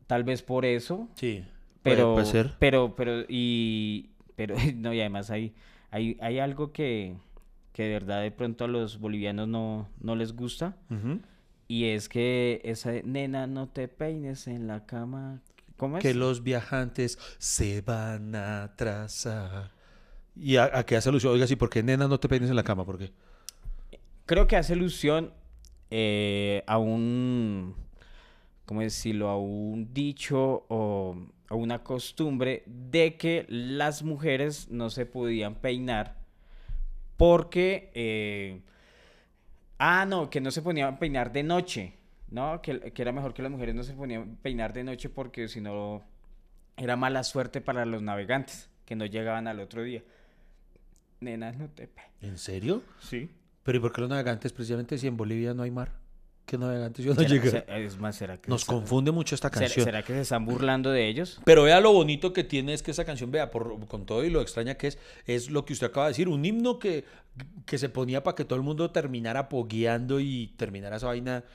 [0.06, 1.08] tal vez por eso.
[1.16, 1.44] Sí.
[1.84, 2.56] Pero, puede ser.
[2.60, 5.54] pero, pero, y, pero, no, y además hay,
[5.90, 7.16] hay, hay algo que,
[7.74, 10.78] que de verdad de pronto a los bolivianos no, no les gusta,
[11.68, 15.42] y es que esa nena, no te peines en la cama,
[15.78, 16.02] ¿cómo es?
[16.04, 19.72] Que los viajantes se van a atrasar.
[20.36, 21.34] ¿Y a, a qué hace alusión?
[21.34, 22.86] Oiga, sí, ¿por qué nena no te peines en la cama?
[22.86, 23.12] ¿Por qué?
[24.26, 25.34] Creo que hace alusión
[25.90, 27.76] eh, a un,
[28.66, 29.28] ¿cómo decirlo?
[29.28, 31.18] A un dicho o
[31.56, 36.18] una costumbre de que las mujeres no se podían peinar
[37.18, 37.92] porque...
[37.94, 38.62] eh,
[39.78, 41.94] ah, no, que no se podían peinar de noche.
[42.30, 45.10] no, que, que era mejor que las mujeres no se ponían a peinar de noche
[45.10, 46.04] porque si no
[46.78, 50.04] era mala suerte para los navegantes que no llegaban al otro día.
[51.20, 51.90] Nena, no te.
[52.22, 52.82] ¿En serio?
[53.00, 53.30] Sí.
[53.64, 56.01] Pero ¿y por qué los navegantes precisamente si en Bolivia no hay mar?
[56.52, 57.50] ¿Qué navegantes yo no ¿Será- llegué?
[57.50, 59.86] se- Es más, ¿será que Nos se confunde mucho esta ¿será- canción.
[59.86, 61.40] ¿Será que se están burlando de ellos?
[61.46, 64.30] Pero vea lo bonito que tiene es que esa canción, vea, por, con todo y
[64.30, 67.06] lo extraña que es, es lo que usted acaba de decir, un himno que,
[67.66, 71.46] que se ponía para que todo el mundo terminara pogueando y terminara esa vaina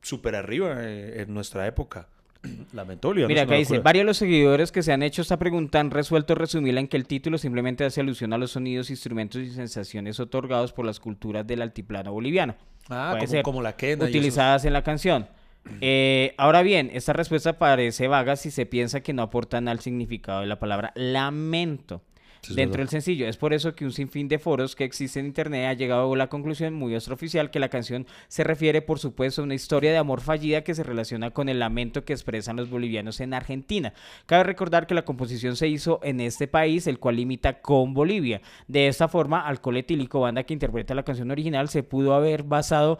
[0.00, 2.06] súper arriba eh, en nuestra época.
[2.72, 2.84] No
[3.28, 3.84] Mira, acá dice, locura.
[3.84, 6.96] varios de los seguidores que se han hecho esta pregunta han resuelto resumirla en que
[6.96, 11.46] el título simplemente hace alusión a los sonidos, instrumentos y sensaciones otorgados por las culturas
[11.46, 12.54] del altiplano boliviano.
[12.88, 13.42] Ah, como, ser.
[13.42, 14.04] como la quena.
[14.04, 15.26] utilizadas en la canción.
[15.80, 20.42] Eh, ahora bien, esta respuesta parece vaga si se piensa que no aportan al significado
[20.42, 22.02] de la palabra lamento.
[22.42, 22.78] Sí, Dentro verdad.
[22.78, 25.72] del sencillo, es por eso que un sinfín de foros que existen en internet ha
[25.72, 29.54] llegado a la conclusión muy extraoficial que la canción se refiere, por supuesto, a una
[29.54, 33.34] historia de amor fallida que se relaciona con el lamento que expresan los bolivianos en
[33.34, 33.92] Argentina.
[34.26, 38.40] Cabe recordar que la composición se hizo en este país, el cual limita con Bolivia.
[38.68, 42.98] De esta forma, Alcohol Etílico, banda que interpreta la canción original, se pudo haber basado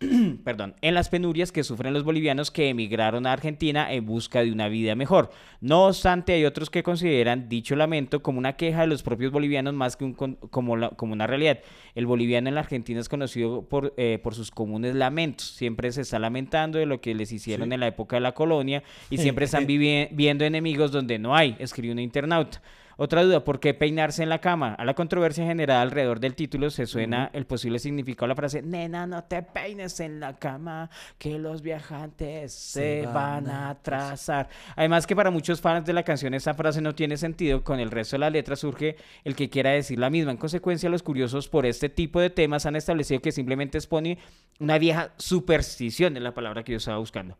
[0.44, 4.50] perdón, en las penurias que sufren los bolivianos que emigraron a Argentina en busca de
[4.50, 5.30] una vida mejor.
[5.60, 9.74] No obstante, hay otros que consideran dicho lamento como una queja de los propios bolivianos
[9.74, 11.58] más que un como, la- como una realidad.
[11.94, 15.46] El boliviano en la Argentina es conocido por, eh, por sus comunes lamentos.
[15.48, 17.74] Siempre se está lamentando de lo que les hicieron Sí.
[17.74, 21.92] en la época de la colonia y siempre están viendo enemigos donde no hay, escribió
[21.92, 22.62] un internauta.
[23.02, 24.74] Otra duda, ¿por qué peinarse en la cama?
[24.74, 28.60] A la controversia generada alrededor del título se suena el posible significado de la frase,
[28.60, 33.68] nena, no te peines en la cama, que los viajantes se, Se van van a
[33.68, 34.50] a atrasar.
[34.76, 37.90] Además que para muchos fans de la canción esta frase no tiene sentido, con el
[37.90, 40.32] resto de la letra surge el que quiera decir la misma.
[40.32, 44.18] En consecuencia, los curiosos por este tipo de temas han establecido que simplemente expone
[44.58, 47.38] una vieja superstición, es la palabra que yo estaba buscando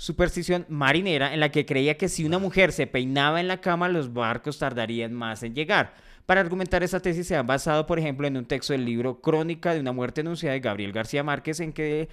[0.00, 3.86] superstición marinera en la que creía que si una mujer se peinaba en la cama,
[3.90, 5.92] los barcos tardarían más en llegar.
[6.24, 9.74] Para argumentar esta tesis se han basado, por ejemplo, en un texto del libro Crónica
[9.74, 12.08] de una muerte anunciada de Gabriel García Márquez, en que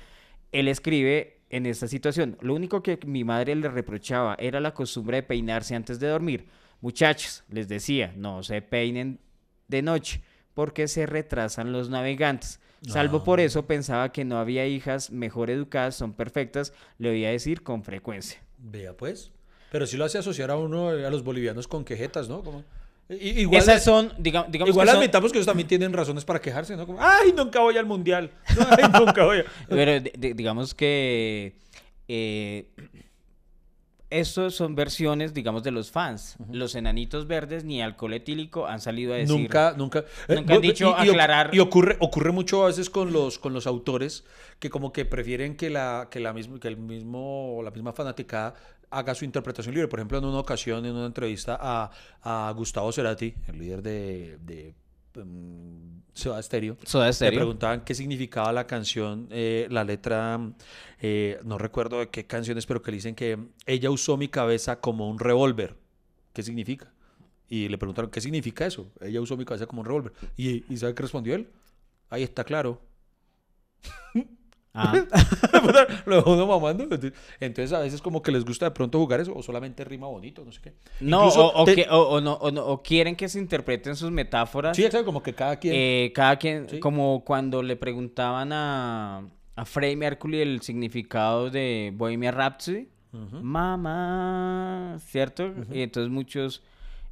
[0.51, 2.37] él escribe en esta situación.
[2.41, 6.47] Lo único que mi madre le reprochaba era la costumbre de peinarse antes de dormir.
[6.81, 9.21] Muchachos, les decía, no se peinen
[9.69, 10.21] de noche
[10.53, 12.59] porque se retrasan los navegantes.
[12.85, 17.63] Salvo por eso pensaba que no había hijas mejor educadas, son perfectas, le oía decir
[17.63, 18.39] con frecuencia.
[18.59, 19.31] Vea pues.
[19.71, 22.41] Pero sí lo hace asociar a uno, eh, a los bolivianos con quejetas, ¿no?
[22.43, 22.63] Como,
[23.09, 26.23] i- igual Esas son, diga- digamos, igual que son- admitamos que ellos también tienen razones
[26.23, 26.85] para quejarse, ¿no?
[26.85, 28.31] Como, ay, nunca voy al mundial.
[28.69, 29.39] Ay, nunca voy.
[29.39, 29.45] a-".
[29.67, 31.55] pero di- di- digamos que
[32.07, 32.67] eh,
[34.09, 36.37] estos son versiones, digamos, de los fans.
[36.51, 39.37] Los enanitos verdes ni alcohol etílico han salido a decir.
[39.37, 40.05] Nunca, nunca.
[40.29, 43.37] Nunca han dicho y- y oc- aclarar- Y ocurre, ocurre mucho a veces con los,
[43.39, 44.23] con los autores
[44.59, 48.53] que como que prefieren que la, que la misma, que el mismo, la misma fanaticada
[48.89, 49.89] haga su interpretación libre.
[49.89, 51.91] Por ejemplo, en una ocasión, en una entrevista a,
[52.21, 54.73] a Gustavo Cerati, el líder de, de
[56.13, 57.39] Soda Stereo, Soda le Stereo.
[57.39, 60.39] preguntaban qué significaba la canción, eh, la letra,
[60.99, 64.79] eh, no recuerdo de qué canciones, pero que le dicen que ella usó mi cabeza
[64.79, 65.75] como un revólver.
[66.33, 66.91] ¿Qué significa?
[67.47, 68.91] Y le preguntaron, ¿qué significa eso?
[68.99, 70.13] Ella usó mi cabeza como un revólver.
[70.35, 71.49] ¿Y, ¿Y sabe qué respondió él?
[72.09, 72.81] Ahí está claro.
[74.73, 74.93] Ah,
[76.05, 76.83] Lo dejó uno mamando.
[77.39, 80.45] Entonces a veces como que les gusta de pronto jugar eso o solamente rima bonito,
[80.45, 80.73] no sé qué.
[80.99, 83.95] No, o, o te- que- o- o no, o no- o quieren que se interpreten
[83.95, 84.75] sus metáforas.
[84.77, 85.73] Sí, exacto, como que cada quien...
[85.75, 86.79] Eh, cada quien, Sí.
[86.79, 93.37] como cuando le preguntaban a, a Freddie Mercury el significado de Bohemian Rhapsody, Ujú.
[93.41, 95.53] mamá, ¿cierto?
[95.71, 96.61] Y entonces muchos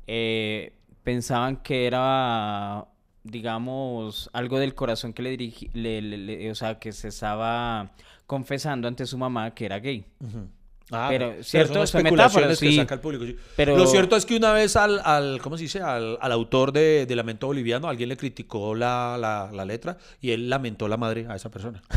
[0.08, 2.86] eh, pensaban que era,
[3.26, 7.92] digamos, algo del corazón que le dirigí, le- le- le- o sea, que se estaba
[8.28, 10.06] confesando ante su mamá que era gay.
[10.22, 10.48] Ujú.
[10.92, 13.26] Ah, Pero, cierto, son son especulaciones que saca el público.
[13.26, 13.36] sí.
[13.56, 15.82] Pero- Lo cierto es que una vez al, al ¿cómo se dice?
[15.82, 20.30] Al, al autor de, de Lamento Boliviano, alguien le criticó la, la, la letra y
[20.30, 21.82] él lamentó la madre a esa persona.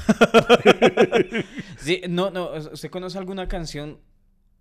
[1.79, 3.99] Sí, no, no, ¿usted conoce alguna canción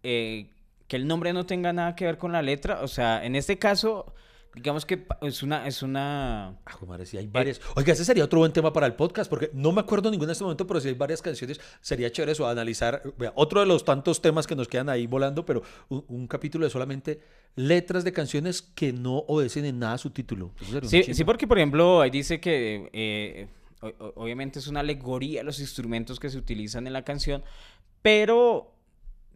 [0.03, 0.49] eh,
[0.87, 2.81] que el nombre no tenga nada que ver con la letra?
[2.81, 4.13] O sea, en este caso,
[4.57, 6.57] digamos que es una, es una...
[6.65, 7.61] Ah, madre, sí hay varias.
[7.75, 10.31] Oiga, ese sería otro buen tema para el podcast, porque no me acuerdo ninguna en
[10.31, 13.01] este momento, pero si hay varias canciones, sería chévere eso, analizar.
[13.17, 16.65] Vea, otro de los tantos temas que nos quedan ahí volando, pero un, un capítulo
[16.65, 17.21] de solamente
[17.55, 20.51] letras de canciones que no obedecen en nada a su título.
[20.83, 23.47] Sí, sí, porque por ejemplo, ahí dice que eh,
[24.15, 27.43] obviamente es una alegoría los instrumentos que se utilizan en la canción,
[28.01, 28.73] pero...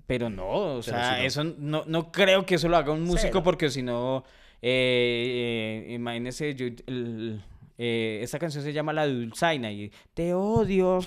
[0.08, 1.24] Pero no, o Pero sea, no.
[1.24, 4.26] eso no, no creo que eso lo haga un músico porque si no,
[4.62, 7.42] eh, eh, imagínese, yo, el-
[7.78, 11.00] eh, esta canción se llama La Dulzaina y te odio,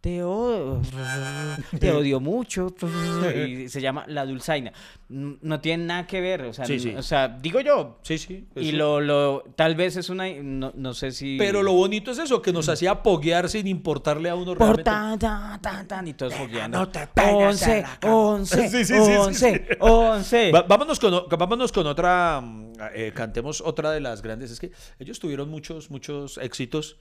[0.00, 0.80] te odio,
[1.78, 2.74] te odio mucho.
[3.46, 4.72] Y se llama La Dulzaina.
[5.08, 6.94] No tiene nada que ver, o sea, Sí, sí.
[6.94, 7.98] o sea digo yo.
[8.02, 8.46] Sí, sí.
[8.56, 8.76] Y eso.
[8.78, 11.36] lo, lo, tal vez es una, no, no sé si...
[11.38, 14.84] Pero lo bonito es eso, que nos hacía poguear sin importarle a uno Por realmente.
[14.84, 16.78] tan, tan, tan, tan, y todos fogueando.
[16.78, 20.50] no te pegues en Once, once, Sí, sí, once, once.
[20.52, 24.50] Va- vámonos, con, vámonos con otra, mm, eh, cantemos otra de las grandes.
[24.50, 26.96] Es que ellos tuvieron muchos, muchos éxitos.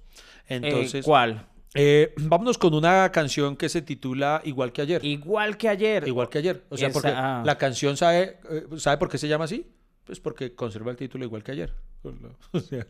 [0.50, 1.48] Eh, Entonces, ¿Cuál?
[1.74, 5.04] Eh, vámonos con una canción que se titula Igual que ayer.
[5.06, 6.08] Igual que ayer.
[6.08, 6.64] Igual que ayer.
[6.70, 7.44] O sea, Esa- porque ah.
[7.46, 9.66] la canción sabe, eh, ¿sabe por qué se llama así?
[10.04, 11.74] Pues porque conserva el título igual que ayer.
[12.54, 12.86] O sea,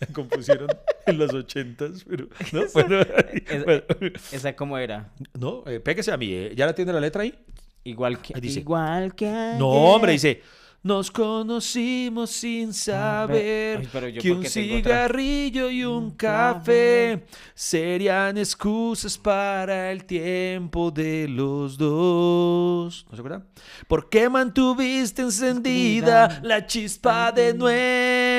[0.00, 0.68] la compusieron
[1.06, 3.00] en los ochentas, pero no, bueno,
[3.48, 3.82] Es- bueno.
[4.32, 5.12] ¿Esa cómo era?
[5.38, 6.32] no, eh, pégese a mí.
[6.32, 6.52] eh.
[6.54, 7.34] ¿Ya la tiene la letra ahí?
[7.84, 8.60] Igual que, Ahí dice.
[8.60, 9.58] igual que ayer.
[9.58, 10.42] No, hombre, dice.
[10.86, 19.18] Nos conocimos sin saber Ay, pero yo que un cigarrillo y un café serían excusas
[19.18, 23.04] para el tiempo de los dos.
[23.10, 23.48] ¿No se acuerdan?
[23.88, 27.52] ¿Por qué mantuviste encendida la chispa de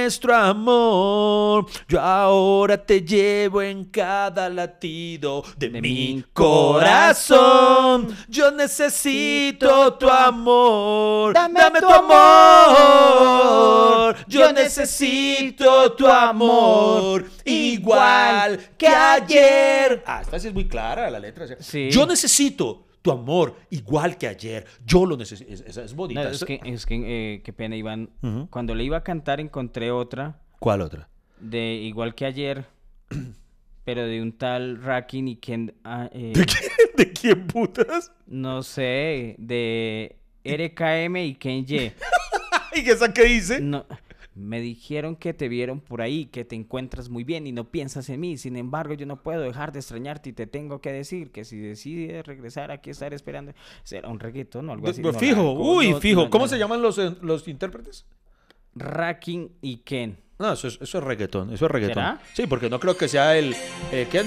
[0.07, 1.65] nuestro amor?
[1.89, 8.15] Yo ahora te llevo en cada latido de, De mi corazón.
[8.29, 11.33] Yo necesito tu amor.
[11.33, 13.35] Dame Dame, tu amor.
[14.27, 17.25] Yo necesito tu amor.
[17.43, 20.03] Igual que ayer.
[20.05, 21.45] Ah, esta sí es muy clara la letra.
[21.59, 21.89] Sí.
[21.91, 24.65] Yo necesito tu amor igual que ayer.
[24.85, 25.51] Yo lo necesito.
[25.51, 26.29] Es- Esa es No, bonita.
[26.29, 28.09] es Esa- que, es que eh, qué pena, Iván.
[28.49, 31.07] Cuando le iba a cantar encontré otra ¿Cuál otra?
[31.39, 32.65] de igual que ayer,
[33.85, 38.11] pero de un tal Rakin y Ken, ah, eh, ¿De quién, ¿De quién putas?
[38.25, 41.91] no sé, de RKM y Ken Y.
[42.75, 43.61] ¿Y esa qué dice?
[43.61, 43.85] No,
[44.37, 48.09] me dijeron que te vieron por ahí, que te encuentras muy bien y no piensas
[48.09, 48.37] en mí.
[48.37, 51.57] Sin embargo, yo no puedo dejar de extrañarte y te tengo que decir que si
[51.57, 55.01] decides regresar aquí estar esperando, será un reggaetón o algo así.
[55.01, 56.29] No, fijo, uy, no, fijo.
[56.29, 58.05] ¿Cómo se llaman los, eh, los intérpretes?
[58.75, 60.17] Rakin y Ken.
[60.39, 61.95] No, eso es, eso es reggaetón, eso es reggaetón.
[61.95, 62.21] ¿Será?
[62.33, 63.55] Sí, porque no creo que sea el...
[63.91, 64.07] Eh.
[64.11, 64.23] ¿Qué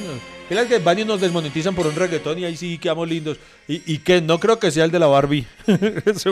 [0.67, 3.39] que van y nos desmonetizan por un reggaetón y ahí sí quedamos lindos?
[3.69, 5.47] Y, y que no creo que sea el de la Barbie.
[6.05, 6.31] Ese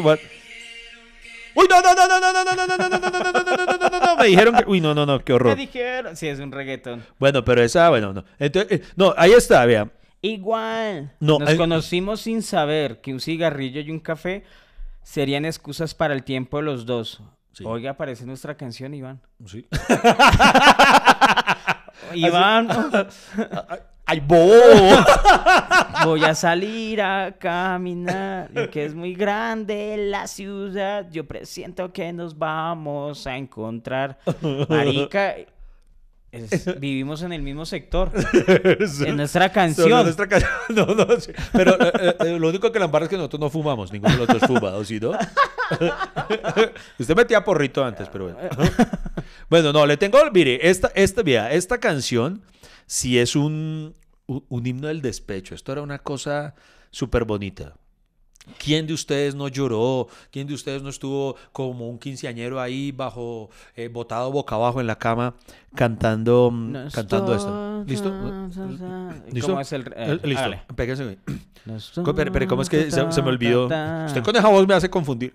[1.61, 3.43] Uy, no, no, no, no, no, no, no, no, no, no, no, no, no, no,
[3.43, 4.65] no, no, no, no, no, me dijeron que...
[4.67, 5.57] Uy, no, no, no, qué Me horror.
[5.57, 7.05] dijeron, sí, es un reggaetón.
[7.19, 8.25] Bueno, pero esa, bueno, no.
[8.39, 9.89] Entonces, eh, no, ahí está, vea.
[10.23, 11.13] Igual.
[11.21, 14.45] No, Nos hay- conocimos sin saber que un cigarrillo y un café
[15.03, 17.21] serían excusas para el tiempo de los dos.
[17.53, 17.65] Sí.
[17.67, 19.21] Oiga, aparece nuestra canción, Iván.
[19.47, 19.67] Sí.
[22.15, 22.69] Iván,
[24.11, 24.55] ¡Ay, bobo!
[26.07, 31.07] voy a salir a caminar, que es muy grande la ciudad.
[31.11, 34.19] Yo presiento que nos vamos a encontrar.
[34.71, 35.35] Marica,
[36.33, 38.11] es- vivimos en el mismo sector.
[39.05, 40.03] En nuestra canción.
[40.05, 40.51] nuestra canción.
[40.71, 41.33] No, no, sí.
[41.53, 43.93] Pero eh, eh, lo único que la embarra es que nosotros no fumamos.
[43.93, 45.13] Ninguno de nosotros fuma, ¿o sí, no?
[46.99, 48.39] Usted metía porrito antes, pero bueno.
[49.51, 50.19] Bueno, no, le tengo...
[50.33, 52.41] Mire, esta, esta, mira, esta canción
[52.89, 53.95] sí es un,
[54.27, 55.55] un, himno del despecho.
[55.55, 56.55] Esto era una cosa
[56.91, 57.75] súper bonita.
[58.57, 60.09] ¿Quién de ustedes no lloró?
[60.31, 64.87] ¿Quién de ustedes no estuvo como un quinceañero ahí bajo, eh, botado boca abajo en
[64.87, 65.35] la cama
[65.75, 67.85] cantando, mm, cantando esto?
[67.87, 68.11] ¿Listo?
[69.31, 69.49] ¿Listo?
[69.49, 69.93] ¿Cómo es el...?
[69.95, 71.19] eh, Listo, péguense,
[72.17, 73.67] Pero, pero ¿cómo es que se, se me olvidó?
[73.67, 75.35] Usted con esa voz me hace confundir.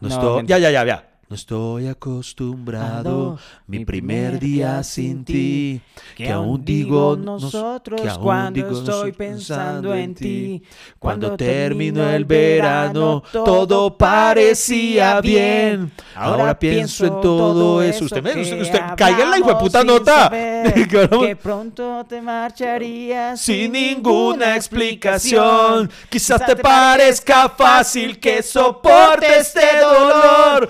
[0.00, 1.09] No ya, ya, ya, ya.
[1.30, 3.38] No estoy acostumbrado
[3.68, 5.80] mi primer día sin ti.
[6.16, 10.60] Que aún digo nos- nosotros que aún cuando digo estoy pensando en ti.
[10.98, 15.92] Cuando terminó el verano todo parecía bien.
[16.16, 18.06] Ahora pienso en todo eso.
[18.06, 20.30] Usted me, usted, usted caiga en la hijueputa nota.
[21.20, 25.88] Que pronto te marcharías sin ninguna explicación.
[26.08, 30.68] Quizás te parezca fácil que soporte este dolor.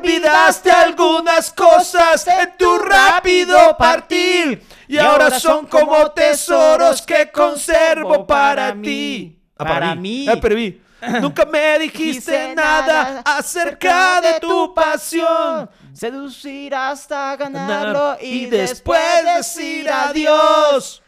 [0.00, 4.62] Olvidaste algunas cosas en tu rápido partir.
[4.88, 9.38] Y ahora son como tesoros que conservo para ti.
[9.58, 10.26] Ah, Para mí.
[10.28, 10.80] Ah, para mí.
[11.20, 15.68] Nunca me dijiste nada acerca de tu pasión.
[15.92, 19.00] Seducir hasta ganarlo y, Y después
[19.36, 21.02] decir adiós.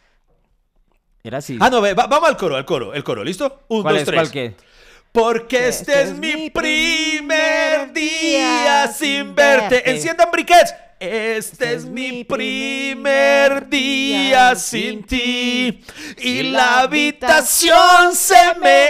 [1.23, 1.59] Era así.
[1.61, 3.63] Ah, no, ve, va- vamos al coro, al coro, el coro, ¿listo?
[3.69, 4.07] Un, ¿Cuál dos, es?
[4.07, 4.19] tres.
[4.21, 4.55] ¿Cuál qué?
[5.19, 9.91] Porque este es mi primer día sin verte.
[9.91, 10.73] Enciendan briquets.
[11.01, 15.81] Este es mi primer día sin ti
[16.19, 18.89] y la habitación se me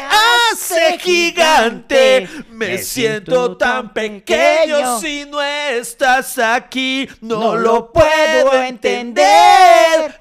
[0.51, 2.27] hace gigante.
[2.51, 7.07] Me siento tan pequeño si no estás aquí.
[7.21, 9.25] No lo puedo entender.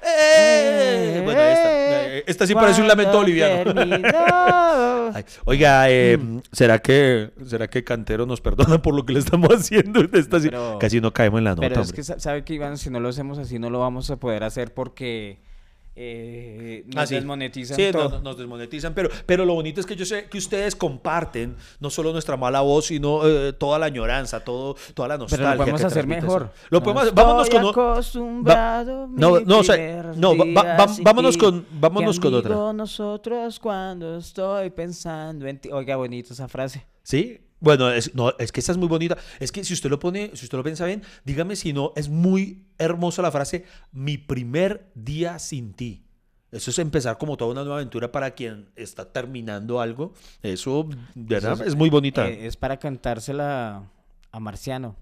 [0.02, 3.72] Eh, bueno, esta, eh, esta sí parece un lamento boliviano.
[5.14, 6.18] Ay, oiga, eh,
[6.52, 10.02] ¿será que será que Cantero nos perdona por lo que le estamos haciendo?
[10.12, 11.77] Esta sí- Pero- casi no caemos en la nota.
[11.78, 14.10] Pero es que sa- sabe que Iván, si no lo hacemos así, no lo vamos
[14.10, 15.40] a poder hacer porque
[16.00, 17.16] eh, nos Ah, sí.
[17.16, 18.04] desmonetizan Sí, todo.
[18.04, 21.56] no- no- nos desmonetizan, pero, pero lo bonito es que yo sé que ustedes comparten
[21.80, 25.50] no solo nuestra mala voz, sino eh, toda la añoranza, todo, toda la Pero nostalgia.
[25.54, 26.52] lo podemos hacer mejor.
[26.70, 27.66] Lo podemos No vámonos con...
[27.66, 31.40] acostumbrado, no, mi no, o sea, no, va- va- va- vámonos ti.
[31.40, 32.72] con- vámonos ¿Qué con otra.
[32.72, 35.68] nosotros cuando estoy pensando en ti.
[35.72, 36.86] Oiga, bonito esa frase.
[37.02, 37.40] ¿Sí?
[37.60, 39.16] Bueno, es, no, es que esta es muy bonita.
[39.40, 42.08] Es que si usted lo pone, si usted lo piensa bien, dígame si no, es
[42.08, 46.04] muy hermosa la frase, mi primer día sin ti.
[46.50, 50.14] Eso es empezar como toda una nueva aventura para quien está terminando algo.
[50.42, 52.28] Eso, de verdad, es, muy bonita.
[52.28, 53.90] Eh, es para cantársela
[54.32, 54.96] a Marciano.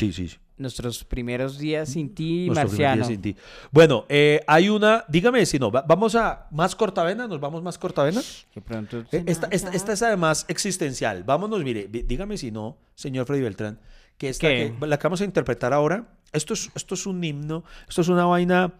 [0.00, 0.28] Sí, sí.
[0.28, 0.36] sí.
[0.58, 3.04] Nuestros primeros días sin ti, Nuestro primer día Marciano.
[3.06, 3.34] sin ti.
[3.70, 7.78] Bueno, eh, hay una, dígame si no, va- vamos a más cortavena, nos vamos más
[7.78, 8.20] cortavena.
[8.52, 11.24] Que pronto Eh, Esta, esta- esta es además existencial.
[11.24, 13.78] Vámonos, mire, dígame si no, señor Freddy Beltrán,
[14.18, 17.64] que esta que la que vamos a interpretar ahora, esto es, esto es un himno,
[17.88, 18.70] esto es una vaina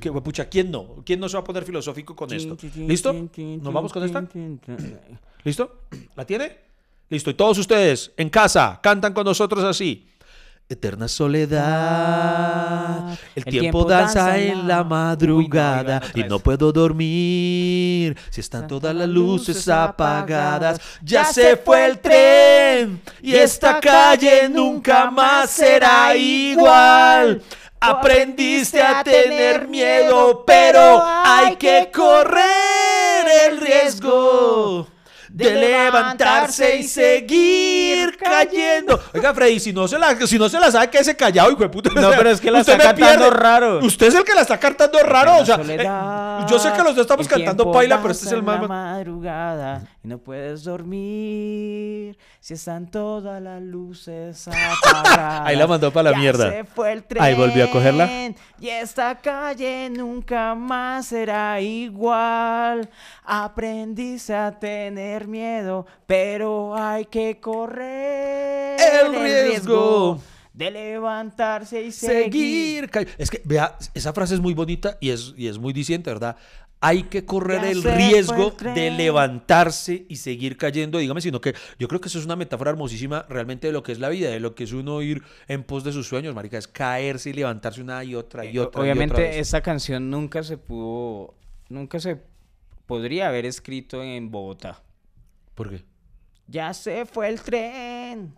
[0.00, 1.02] que, pucha, ¿quién no?
[1.04, 2.56] ¿Quién no se va a poner filosófico con esto?
[2.74, 3.12] ¿Listo?
[3.12, 4.24] ¿Nos vamos con esta?
[5.44, 5.82] ¿Listo?
[6.16, 6.56] ¿La tiene?
[7.10, 7.30] Listo.
[7.30, 10.06] Y todos ustedes en casa cantan con nosotros así.
[10.70, 11.58] Eterna soledad,
[13.34, 16.42] el, tiempo, danza en la madrugada Uy, no, y no vez.
[16.42, 20.78] puedo dormir si están todas las luces apagadas.
[21.00, 27.40] Ya se fue el tren y esta calle nunca más será igual.
[27.80, 34.86] Aprendiste a tener miedo, pero hay que correr el riesgo
[35.28, 39.00] de levantarse y seguir cayendo.
[39.14, 41.62] Oiga, Freddy, si no se la, si no se la sabe, que ese callado, hijo
[41.62, 41.90] de puta.
[41.94, 43.78] No, O sea, pero es que la está cantando raro.
[43.80, 45.38] Usted es el que la está cantando raro.
[45.38, 48.42] O sea, eh, yo sé que los dos estamos cantando paila, pero este es el
[48.42, 48.66] más.
[48.68, 55.42] madrugada no puedes dormir si están todas las luces apagadas.
[55.46, 56.50] Ahí la mandó pa' la Ya mierda.
[56.50, 58.08] se fue el tren Ahí volvió a cogerla.
[58.58, 62.88] Y esta calle nunca más será igual.
[63.22, 70.18] Aprendiste a tener miedo, pero hay que correr El riesgo
[70.58, 72.90] de levantarse y seguir.
[72.90, 73.06] Seguir.
[73.16, 76.36] Es que, vea, esa frase es muy bonita y es, y es muy diciente, ¿verdad?
[76.80, 80.98] Hay que correr Ya el riesgo el de levantarse y seguir cayendo.
[80.98, 83.92] Dígame, sino que yo creo que eso es una metáfora hermosísima realmente de lo que
[83.92, 86.58] es la vida, de lo que es uno ir en pos de sus sueños, marica.
[86.58, 88.80] Es caerse y levantarse una y otra y Eh, otra.
[88.80, 91.34] y Obviamente otra esta canción nunca se pudo,
[91.68, 92.20] nunca se
[92.86, 94.82] podría haber escrito en Bogotá.
[95.54, 95.84] ¿Por qué?
[96.48, 98.34] Ya se fue el tren.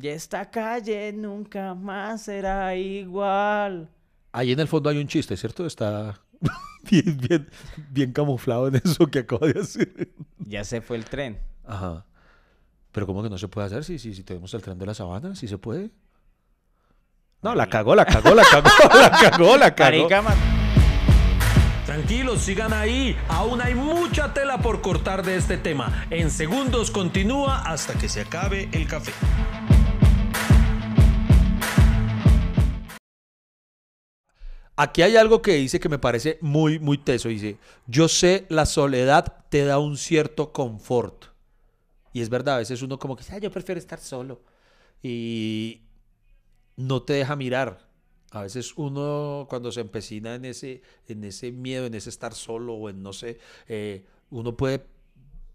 [0.00, 3.88] Y esta calle nunca más será igual.
[4.32, 5.64] Ahí en el fondo hay un chiste, ¿cierto?
[5.66, 6.20] Está
[6.90, 7.48] bien, bien,
[7.90, 10.10] bien camuflado en eso que acabo de hacer.
[10.38, 11.38] Ya se fue el tren.
[11.64, 12.04] Ajá.
[12.90, 14.94] Pero ¿cómo que no se puede hacer si, si, si tenemos el tren de la
[14.94, 15.34] sabana?
[15.36, 15.90] ¿Sí se puede?
[17.42, 20.08] No, la cagó, la cagó, la cagó, la cagó, la cagó.
[21.84, 23.16] Tranquilos, sigan ahí.
[23.28, 26.06] Aún hay mucha tela por cortar de este tema.
[26.10, 29.12] En segundos continúa hasta que se acabe el café.
[34.76, 37.28] Aquí hay algo que dice que me parece muy, muy teso.
[37.28, 41.26] Dice, yo sé, la soledad te da un cierto confort.
[42.12, 44.42] Y es verdad, a veces uno como que, ah, yo prefiero estar solo.
[45.02, 45.82] Y
[46.76, 47.88] no te deja mirar.
[48.30, 52.74] A veces uno cuando se empecina en ese, en ese miedo, en ese estar solo
[52.74, 54.86] o en no sé, eh, uno puede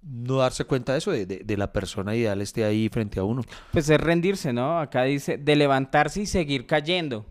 [0.01, 3.23] no darse cuenta de eso, de, de- de la persona ideal esté ahí frente a
[3.23, 3.43] uno.
[3.71, 4.79] Pues es rendirse, ¿no?
[4.79, 7.25] Acá dice de levantarse y seguir cayendo.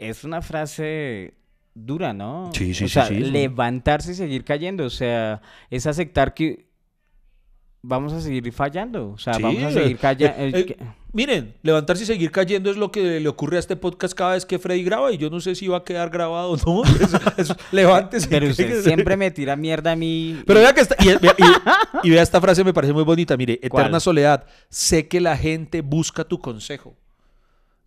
[0.00, 1.34] Es una frase
[1.74, 2.50] dura, ¿no?
[2.54, 4.84] Sí, sí, o sí, sea, sí, levantarse y seguir cayendo.
[4.86, 5.40] O sea,
[5.70, 6.66] es aceptar que
[7.82, 9.10] vamos a seguir fallando.
[9.10, 10.36] O sea, Sí, vamos a seguir callando.
[10.58, 10.76] eh, eh,
[11.12, 14.44] miren, levantarse y seguir cayendo es lo que le ocurre a este podcast cada vez
[14.46, 16.82] que Freddy graba y yo no sé si va a quedar grabado o no.
[17.38, 18.28] Es- es- levántese.
[18.28, 20.42] Pero usted siempre me tira mierda a mí.
[20.46, 23.36] Pero vea que esta, y, vea- y- y vea esta frase me parece muy bonita.
[23.36, 24.00] Mire, eterna ¿Cuál?
[24.00, 24.44] soledad.
[24.68, 26.96] Sé que la gente busca tu consejo.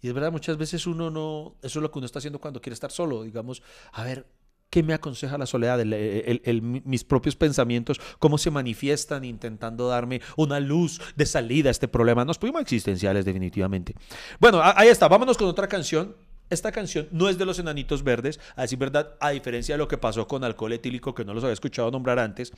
[0.04, 1.56] Y es verdad, muchas veces uno no.
[1.64, 3.24] Eso es lo que uno está haciendo cuando quiere estar solo.
[3.24, 4.28] Digamos, a ver,
[4.70, 5.80] ¿Qué me aconseja la soledad?
[5.82, 11.70] El- el- el- mis propios pensamientos, cómo se manifiestan intentando darme una luz de salida
[11.70, 12.26] a este problema.
[12.26, 13.94] Nos fuimos existenciales definitivamente.
[14.40, 15.08] Bueno, ahí está.
[15.08, 16.16] Vámonos con otra canción.
[16.50, 19.88] Esta canción no es de los enanitos verdes, a decir verdad, a diferencia de lo
[19.88, 22.52] que pasó con alcohol etílico, que no los había escuchado nombrar antes.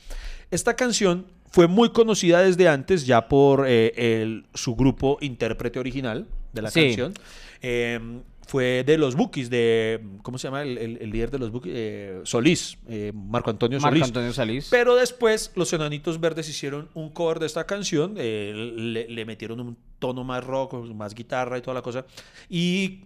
[0.50, 6.26] Esta canción fue muy conocida desde antes, ya por eh, su grupo intérprete original
[6.56, 6.80] de la Sí.
[6.86, 7.14] canción.
[7.62, 8.00] Eh,
[8.48, 10.00] fue de los Bookies, de.
[10.22, 11.72] ¿Cómo se llama el, el- el líder de los Bookies?
[11.76, 14.04] Eh, Solís, eh, Marco Antonio Marco Solís.
[14.08, 14.68] Antonio Salís.
[14.70, 19.58] Pero después los Enanitos Verdes hicieron un cover de esta canción, eh, le, le metieron
[19.60, 22.06] un tono más rock, más guitarra y toda la cosa.
[22.48, 23.00] Y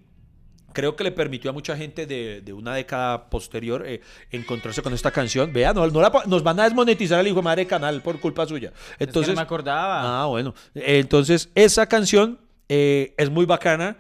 [0.75, 3.85] creo que le permitió a mucha gente de, de una década posterior
[4.31, 5.55] encontrarse con esta canción.
[5.55, 8.47] Vean, no, no la nos van a desmonetizar al hijo de madre canal por culpa
[8.47, 8.75] suya.
[8.99, 10.23] Entonces, no me acordaba.
[10.23, 10.55] Ah, bueno.
[10.75, 12.39] Entonces, esa canción
[12.71, 13.99] eh, es muy bacana.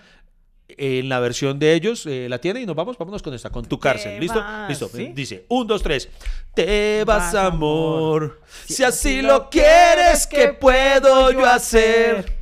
[0.76, 3.66] En la versión de ellos eh, la tiene y nos vamos, vámonos con esta, con
[3.66, 4.20] tu cárcel.
[4.20, 4.38] ¿Listo?
[4.38, 4.88] vas, Listo.
[4.88, 5.10] ¿sí?
[5.12, 6.08] Dice, un, dos, tres.
[6.54, 8.40] Te vas, Vas, amor.
[8.64, 12.38] Si Si así lo quieres, ¿qué puedo yo hacer?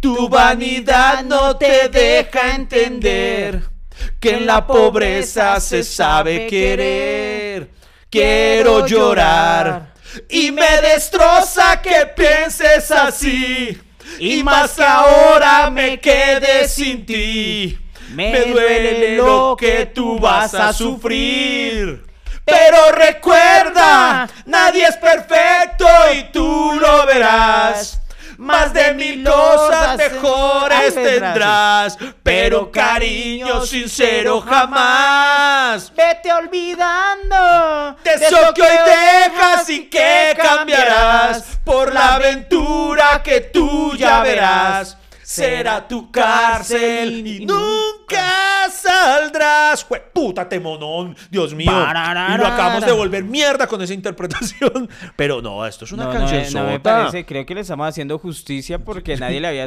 [0.00, 3.62] Tu vanidad no te deja entender
[4.20, 7.70] que en la pobreza se sabe querer.
[8.10, 9.94] Quiero llorar
[10.28, 13.80] y me destroza que pienses así.
[14.18, 17.78] Y más ahora me quedé sin ti.
[18.12, 22.04] Me duele lo que tú vas a sufrir.
[22.44, 25.86] Pero recuerda, nadie es perfecto
[26.18, 27.99] y tú lo verás.
[28.40, 35.92] Más de mil cosas mejores tendrás, pero cariño sincero jamás.
[35.94, 43.94] Vete olvidando De eso que hoy dejas y que cambiarás por la aventura que tú
[43.94, 44.96] ya verás.
[45.22, 49.86] Será tu cárcel y nunca saldrás.
[50.12, 51.70] Puta temonón, Dios mío.
[51.70, 54.88] Y lo acabamos de volver mierda con esa interpretación.
[55.16, 58.18] Pero no, esto es una no, canción no me parece, creo que le estamos haciendo
[58.18, 59.66] justicia porque nadie le había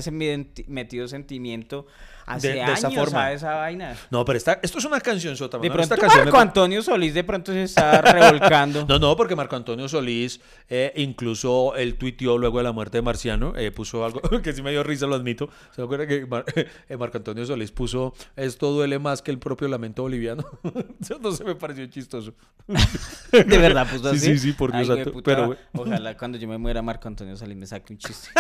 [0.68, 1.86] metido sentimiento
[2.26, 3.26] hace De- de años esa forma.
[3.26, 3.97] a esa vaina.
[4.10, 5.58] No, pero esta, esto es una canción sota.
[5.58, 8.86] De pronto Esta canción me Marco Antonio Solís de pronto se está revolcando.
[8.93, 10.39] No, no, porque Marco Antonio Solís,
[10.70, 14.62] eh, incluso él tuiteó luego de la muerte de Marciano, eh, puso algo que sí
[14.62, 15.49] me dio risa, lo admito.
[15.76, 19.68] ¿Se acuerda que Mar- eh, Marco Antonio Solís puso esto duele más que el propio
[19.68, 20.44] lamento boliviano?
[21.02, 22.34] Eso no se me pareció chistoso.
[23.32, 24.26] De verdad, puso Sí, así.
[24.34, 25.58] sí, sí, por Dios Ay, santo, hueputa, pero.
[25.74, 28.30] Ojalá cuando yo me muera Marco Antonio Solís me saque un chiste.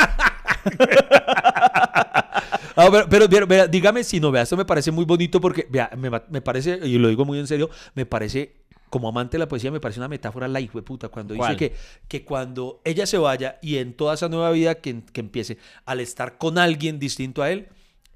[2.75, 5.67] Ah, pero, pero, vea, vea, dígame si no, vea, esto me parece muy bonito porque,
[5.69, 8.55] vea, me, me parece, y lo digo muy en serio, me parece,
[8.89, 11.55] como amante de la poesía, me parece una metáfora la hijo de puta, cuando ¿Cuál?
[11.55, 11.75] dice que,
[12.07, 15.99] que cuando ella se vaya y en toda esa nueva vida que, que empiece, al
[15.99, 17.67] estar con alguien distinto a él,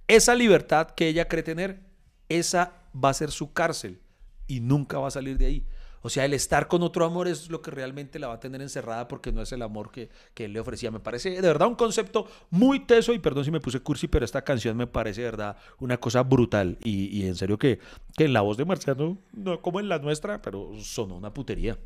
[0.07, 1.81] esa libertad que ella cree tener,
[2.29, 3.99] esa va a ser su cárcel
[4.47, 5.65] y nunca va a salir de ahí.
[6.01, 8.61] O sea, el estar con otro amor es lo que realmente la va a tener
[8.61, 10.91] encerrada porque no es el amor que, que él le ofrecía.
[10.91, 14.23] Me parece de verdad un concepto muy teso y perdón si me puse cursi, pero
[14.23, 17.79] esta canción me parece de verdad una cosa brutal y, y en serio que,
[18.15, 21.77] que en la voz de Marciano, no como en la nuestra, pero sonó una putería.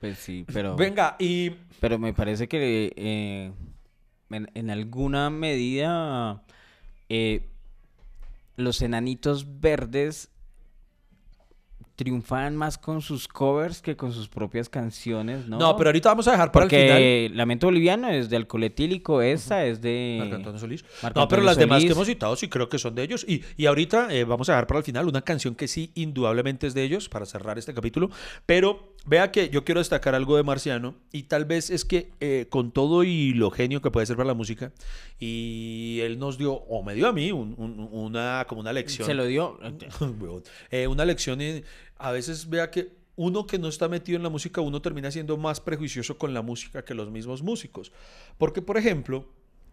[0.00, 0.74] Pues sí, pero...
[0.76, 1.50] Venga, y
[1.80, 3.52] Pero me parece que eh,
[4.30, 6.42] en, en alguna medida
[7.08, 7.48] eh,
[8.58, 10.30] los enanitos verdes
[11.94, 15.58] triunfaban más con sus covers que con sus propias canciones, ¿no?
[15.58, 16.88] no, pero ahorita vamos a dejar para el final.
[16.90, 20.16] Porque Lamento Boliviano es de Alcohol Etílico, esta es de...
[20.20, 20.84] Marco Antonio Solís.
[21.02, 23.24] Marco no, pero las demás que hemos citado sí creo que son de ellos.
[23.28, 26.68] Y, y ahorita eh, vamos a dejar para el final una canción que sí, indudablemente
[26.68, 28.10] es de ellos, para cerrar este capítulo.
[28.46, 30.94] Pero vea que yo quiero destacar algo de Marciano.
[31.12, 34.26] Y tal vez es que eh, con todo y lo genio que puede ser para
[34.28, 34.72] la música,
[35.18, 39.06] y él nos dio, o me dio a mí, un- un- una, como una lección.
[39.06, 39.58] Se lo dio...
[40.70, 41.64] Eh, una lección en-
[41.96, 45.36] a veces vea que uno que no está metido en la música, uno termina siendo
[45.36, 47.90] más prejuicioso con la música que los mismos músicos.
[48.38, 49.26] Porque, por ejemplo,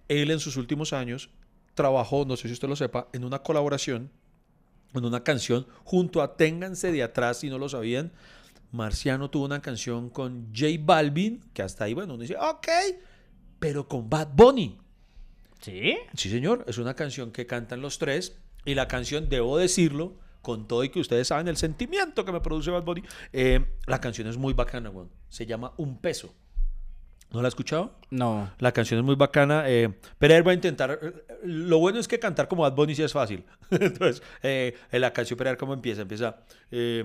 [0.08, 1.30] él en sus últimos años
[1.76, 4.10] trabajó, no sé si usted lo sepa, en una colaboración,
[4.96, 8.12] en una canción, junto a Ténganse de atrás, si no lo sabían.
[8.72, 12.68] Marciano tuvo una canción con J Balvin, que hasta ahí, bueno, uno dice, ok,
[13.60, 14.78] pero con Bad Bunny.
[15.62, 15.98] ¿Sí?
[16.16, 20.68] Sí, señor, es una canción que cantan los tres y la canción, debo decirlo, con
[20.68, 23.04] todo y que ustedes saben el sentimiento que me produce Bad Bunny,
[23.34, 25.10] eh, la canción es muy bacana, weón.
[25.30, 26.34] Se llama Un Peso.
[27.32, 28.00] ¿No la ha escuchado?
[28.12, 28.52] No.
[28.60, 31.00] La canción es muy bacana, eh, pero él va a intentar.
[31.02, 31.14] eh,
[31.44, 33.44] Lo bueno es que cantar como Bad Bunny sí es fácil.
[33.72, 36.04] Entonces, eh, en la canción, pero a ver cómo empieza.
[36.04, 36.38] Empieza.
[36.72, 37.04] Eh,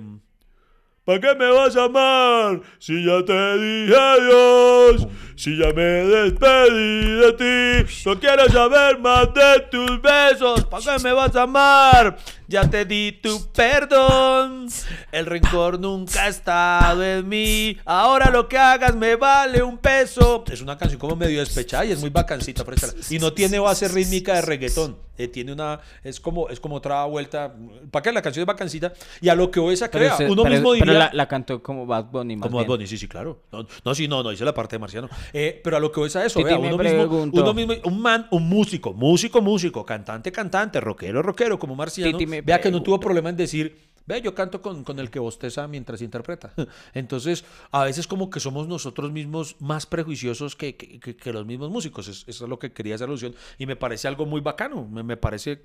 [1.10, 2.60] ¿Para qué me vas a amar?
[2.78, 9.34] Si ya te dije adiós, si ya me despedí de ti, no quiero saber más
[9.34, 10.64] de tus besos.
[10.66, 12.16] ¿Para qué me vas a amar?
[12.50, 14.66] Ya te di tu perdón.
[15.12, 17.76] El rencor nunca ha estado en mí.
[17.84, 20.44] Ahora lo que hagas me vale un peso.
[20.50, 22.64] Es una canción como medio despechada y es muy bacancita.
[23.08, 24.96] Y no tiene base rítmica de reggaetón.
[25.16, 25.80] Eh, tiene una.
[26.02, 27.52] Es como, es como otra vuelta.
[27.90, 28.10] ¿Para qué?
[28.10, 28.94] La canción es bacancita.
[29.20, 30.86] Y a lo que hoy esa crea, uno pero- mismo diría.
[30.86, 32.66] pero la, la cantó como Bad Bunny más Como Bad.
[32.66, 33.42] Bunny, sí, sí, claro.
[33.52, 35.10] No, no, sí, no, no, hice la parte de Marciano.
[35.34, 38.00] Eh, pero a lo que voy es a eso, vea, uno mismo, uno mismo, un
[38.00, 42.70] man, un músico, músico, músico, cantante, cantante, rockero, rockero, como Marciano, Titi me vea que
[42.70, 43.76] no tuvo problema en decir,
[44.06, 46.52] ve, yo canto con, con el que bosteza mientras interpreta.
[46.94, 51.46] Entonces, a veces como que somos nosotros mismos más prejuiciosos que, que- que- que los
[51.46, 52.08] mismos músicos.
[52.08, 53.34] Es- eso es lo que quería hacer alusión.
[53.58, 54.86] Y me parece algo muy bacano.
[54.88, 55.62] Me, me parece...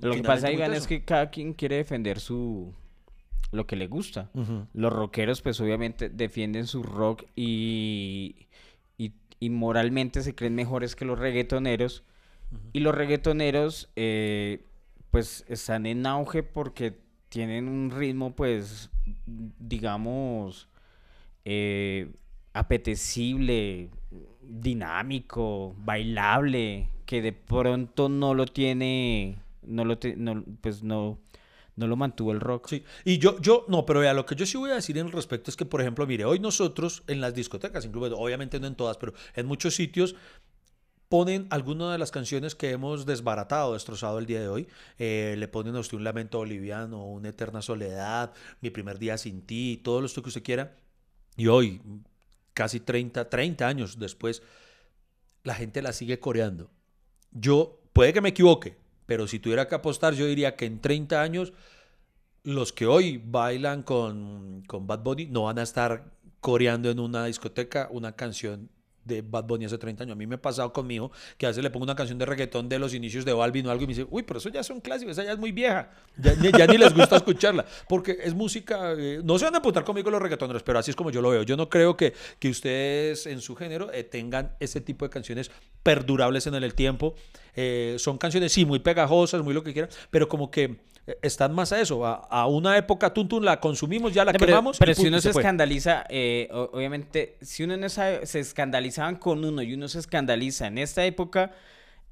[0.00, 2.74] Lo que pasa, Iván, es que cada quien quiere defender su
[3.50, 4.30] lo que le gusta.
[4.74, 8.46] Los rockeros, pues obviamente defienden su rock y,
[8.98, 12.02] y, y moralmente se creen mejores que los reggaetoneros.
[12.74, 14.64] Y los reggaetoneros, eh,
[15.10, 16.98] pues están en auge porque
[17.28, 18.90] tienen un ritmo, pues,
[19.26, 20.68] digamos,
[21.44, 22.10] eh,
[22.52, 23.90] apetecible,
[24.42, 31.18] dinámico, bailable, que de pronto no lo tiene, no lo, te- no, pues no,
[31.76, 32.68] no lo mantuvo el rock.
[32.68, 35.12] Sí, y yo, yo, no, pero vea, lo que yo sí voy a decir en
[35.12, 38.74] respecto es que, por ejemplo, mire, hoy nosotros en las discotecas, incluso, obviamente no en
[38.74, 40.16] todas, pero en muchos sitios
[41.08, 44.68] ponen algunas de las canciones que hemos desbaratado, destrozado el día de hoy.
[44.98, 49.42] Eh, le ponen a usted un lamento boliviano, una eterna soledad, mi primer día sin
[49.42, 50.76] ti, todo lo que usted quiera.
[51.36, 51.80] Y hoy,
[52.52, 54.42] casi 30, 30 años después,
[55.44, 56.70] la gente la sigue coreando.
[57.30, 61.22] Yo, puede que me equivoque, pero si tuviera que apostar, yo diría que en 30
[61.22, 61.52] años
[62.42, 67.24] los que hoy bailan con, con Bad Bunny no van a estar coreando en una
[67.24, 68.70] discoteca una canción
[69.08, 70.12] de Bad Bunny hace 30 años.
[70.12, 72.68] A mí me ha pasado conmigo que a veces le pongo una canción de reggaetón
[72.68, 74.70] de los inicios de Balvin o algo y me dice, uy, pero eso ya es
[74.70, 75.90] un clásico, esa ya es muy vieja.
[76.16, 77.64] Ya, ni- les gusta escucharla.
[77.88, 80.96] Porque es música, eh, no se van a apuntar conmigo los reggaetoneros, pero así es
[80.96, 81.42] como yo lo veo.
[81.42, 85.50] Yo no creo que, que ustedes en su género eh, tengan ese tipo de canciones
[85.82, 87.14] perdurables en el tiempo.
[87.56, 90.76] Eh, son canciones, sí, muy pegajosas, muy lo que quieran, pero como que
[91.22, 94.78] están más a eso, a, a una época tuntun, la consumimos, ya la pero, quemamos.
[94.78, 99.62] pero si uno se, escandaliza, eh, obviamente, si uno no sabe, se escandalizaban con uno
[99.62, 101.52] y uno se escandaliza en esta época,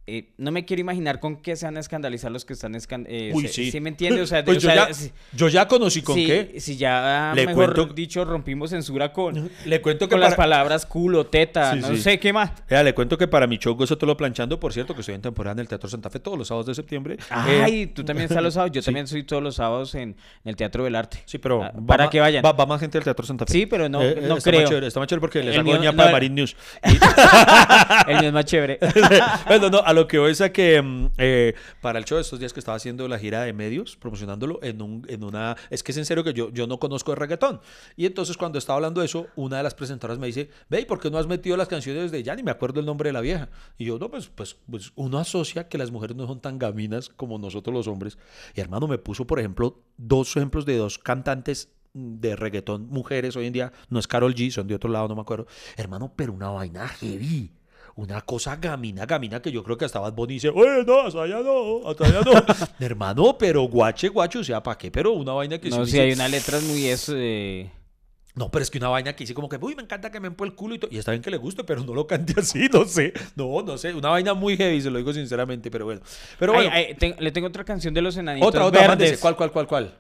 [0.09, 3.34] eh, no me quiero imaginar con qué se van a escandalizar los que están escandalizados.
[3.34, 3.80] Uy, sí.
[3.80, 4.20] me entiende?
[4.22, 6.54] O sea, de- Pues o yo, sea, ya, si, yo ya conocí con si- qué.
[6.61, 10.36] si ya, Le mejor cuento- dicho, rompimos censura con, Le cuento que con las para,
[10.50, 11.96] palabras culo, teta, Sí, no sí.
[11.98, 12.52] sé qué más.
[12.68, 15.14] Vea, le cuento que para mi show Gozo Todo lo planchando, por cierto, que estoy
[15.16, 17.16] en temporada en el Teatro Santa Fe todos los sábados de septiembre.
[17.48, 18.72] Eh, Ay, tú también estás los sábados.
[18.74, 18.86] Yo sí.
[18.86, 21.18] también soy todos los sábados en, en el Teatro del Arte.
[21.24, 22.44] Sí, pero Ah, para que vayan.
[22.44, 23.52] Va, va más gente al Teatro Santa Fe.
[23.52, 24.61] Sí, pero no- Eh, no está creo.
[24.62, 26.54] Más chévere, está más chévere porque les hago mío- ña no, para Marín News.
[28.07, 28.78] el mío es más chévere.
[29.46, 32.38] bueno, no, a lo que voy es que mm, eh, para el show de estos
[32.38, 35.57] días que estaba haciendo la gira de medios, promocionándolo en, un, en una...
[35.70, 37.61] Es que es en serio que yo, yo no conozco de reggaetón.
[37.97, 40.84] Y entonces cuando estaba hablando de eso, una de las presentadoras me dice, ve, ¿y
[40.84, 42.22] por qué no has metido las canciones de...
[42.22, 43.49] Ya ni me acuerdo el nombre de la vieja.
[43.78, 47.09] Y yo, no, pues, pues, pues uno asocia que las mujeres no son tan gaminas
[47.09, 48.18] como nosotros los hombres.
[48.55, 53.34] Y hermano, me puso, por ejemplo, dos ejemplos de dos cantantes mm, de reggaetón mujeres
[53.36, 55.47] hoy en día, no es Carol G, son de otro lado, no me acuerdo.
[55.76, 57.51] Hermano, pero una vaina heavy.
[57.97, 61.22] Una cosa gamina, gamina, que yo creo que hasta Bad Bunny dice, oye, no, hasta
[61.22, 62.32] allá no, hasta allá no.
[62.84, 64.90] Hermano, pero guache, guache, o sea, ¿para qué?
[64.90, 67.70] Pero una vaina que No, dice, hay unas letras muy eso de...
[68.34, 70.26] No, pero es que una vaina que dice como que, uy, me encanta que me
[70.26, 70.90] empo el culo y todo.
[70.92, 73.14] Y está bien que le guste, pero no lo cante así, no sé.
[73.34, 73.94] No, no sé.
[73.94, 76.03] Una vaina muy heavy, se lo digo sinceramente, pero bueno.
[76.38, 79.18] Pero bueno, ay, le tengo otra canción de los enanitos otra, otra, verdes.
[79.20, 79.99] ¿Cuál, cuál, cuál, cuál?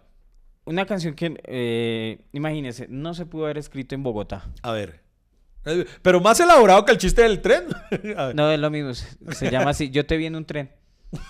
[0.66, 4.44] Una canción que, eh, imagínese, no se pudo haber escrito en Bogotá.
[4.60, 5.05] A ver.
[6.02, 7.64] Pero más elaborado que el chiste del tren.
[8.34, 10.70] No, es lo mismo, se, llama así, Yo te vi en un tren.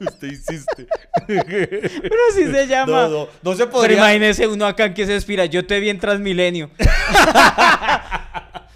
[0.00, 0.86] Usted insiste.
[1.26, 3.02] Pero así se llama.
[3.02, 3.96] No, no, no se Pero podría.
[3.98, 6.70] imagínese uno acá que se expira, yo te vi en Transmilenio.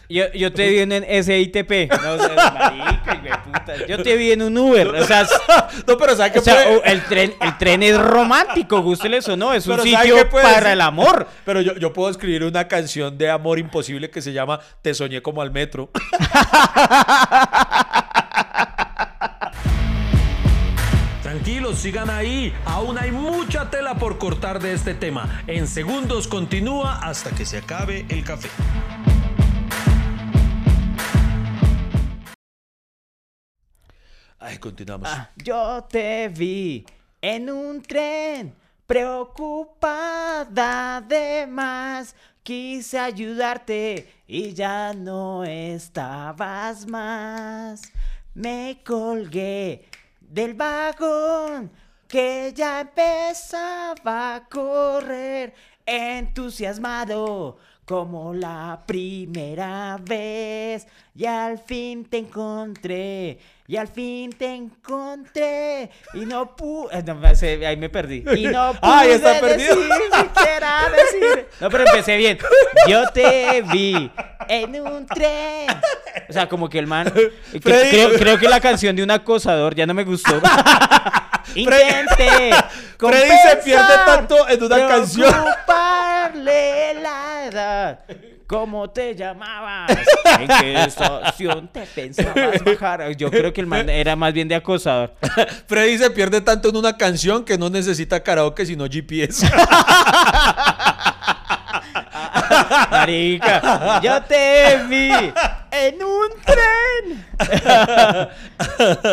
[0.09, 1.91] Yo, yo te vi en en SITP.
[2.03, 3.87] No, o sea, marica, puta.
[3.87, 4.89] Yo te vi en un Uber.
[4.89, 5.27] O sea,
[5.87, 6.77] No, pero ¿sabe qué o sea, puede?
[6.77, 9.53] o- el, tren, el tren es romántico, gústeles o no.
[9.55, 10.67] Es un Pero ¿sabe sitio para decir?
[10.69, 11.27] el amor.
[11.45, 15.21] Pero yo, yo puedo escribir una canción de amor imposible que se llama Te soñé
[15.23, 15.91] como al metro.
[21.23, 22.53] Tranquilos, sigan ahí.
[22.65, 25.43] Aún hay mucha tela por cortar de este tema.
[25.47, 28.49] En segundos continúa hasta que se acabe el café.
[34.39, 35.09] Ay, continuamos.
[35.11, 36.85] Ah, yo te vi
[37.23, 38.55] en un tren,
[38.87, 40.21] preocupada
[41.01, 42.15] de más.
[42.43, 47.81] Quise ayudarte y ya no estabas más.
[48.35, 49.89] Me colgué
[50.21, 51.73] del vagón
[52.07, 60.87] que ya empezaba a correr entusiasmado como la primera vez.
[61.17, 65.91] Y al fin te encontré, y al fin te encontré.
[66.13, 66.95] Y no pude.
[67.67, 68.23] ahí me perdí.
[68.37, 69.77] Y no pude ¡Ay, está perdido!
[69.77, 71.49] decir, siquiera decir.
[71.59, 72.39] No, pero empecé bien.
[72.87, 74.11] Yo te vi
[74.49, 75.69] en un tren.
[76.29, 77.11] O sea, como que el man.
[77.11, 80.35] que- creo, creo que la canción de un acosador ya no me gustó.
[81.55, 82.51] Intenté.
[82.99, 85.35] Freddy se pierde tanto en una canción.
[87.03, 88.01] La edad.
[88.47, 89.91] ¿Cómo te llamabas?
[90.39, 93.17] ¿En qué estación te pensabas bajar?
[93.17, 95.15] Yo creo que el man era más bien de acosador.
[95.67, 99.51] Freddy se pierde tanto en una canción que no necesita karaoke sino GPS.
[102.91, 105.11] Marica, yo te vi
[105.73, 107.27] en un tren.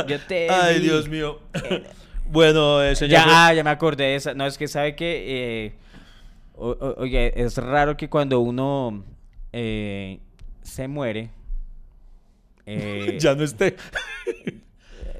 [0.08, 0.82] Yo te Ay, vi.
[0.82, 1.40] Dios mío.
[2.26, 3.26] Bueno, eh, señor.
[3.26, 4.34] Ya, ya me acordé de esa.
[4.36, 5.24] No, es que sabe que,
[5.66, 5.76] eh,
[6.56, 9.04] oye, es raro que cuando uno
[9.54, 10.20] eh,
[10.62, 11.30] se muere,
[12.66, 13.76] eh, Ya no esté.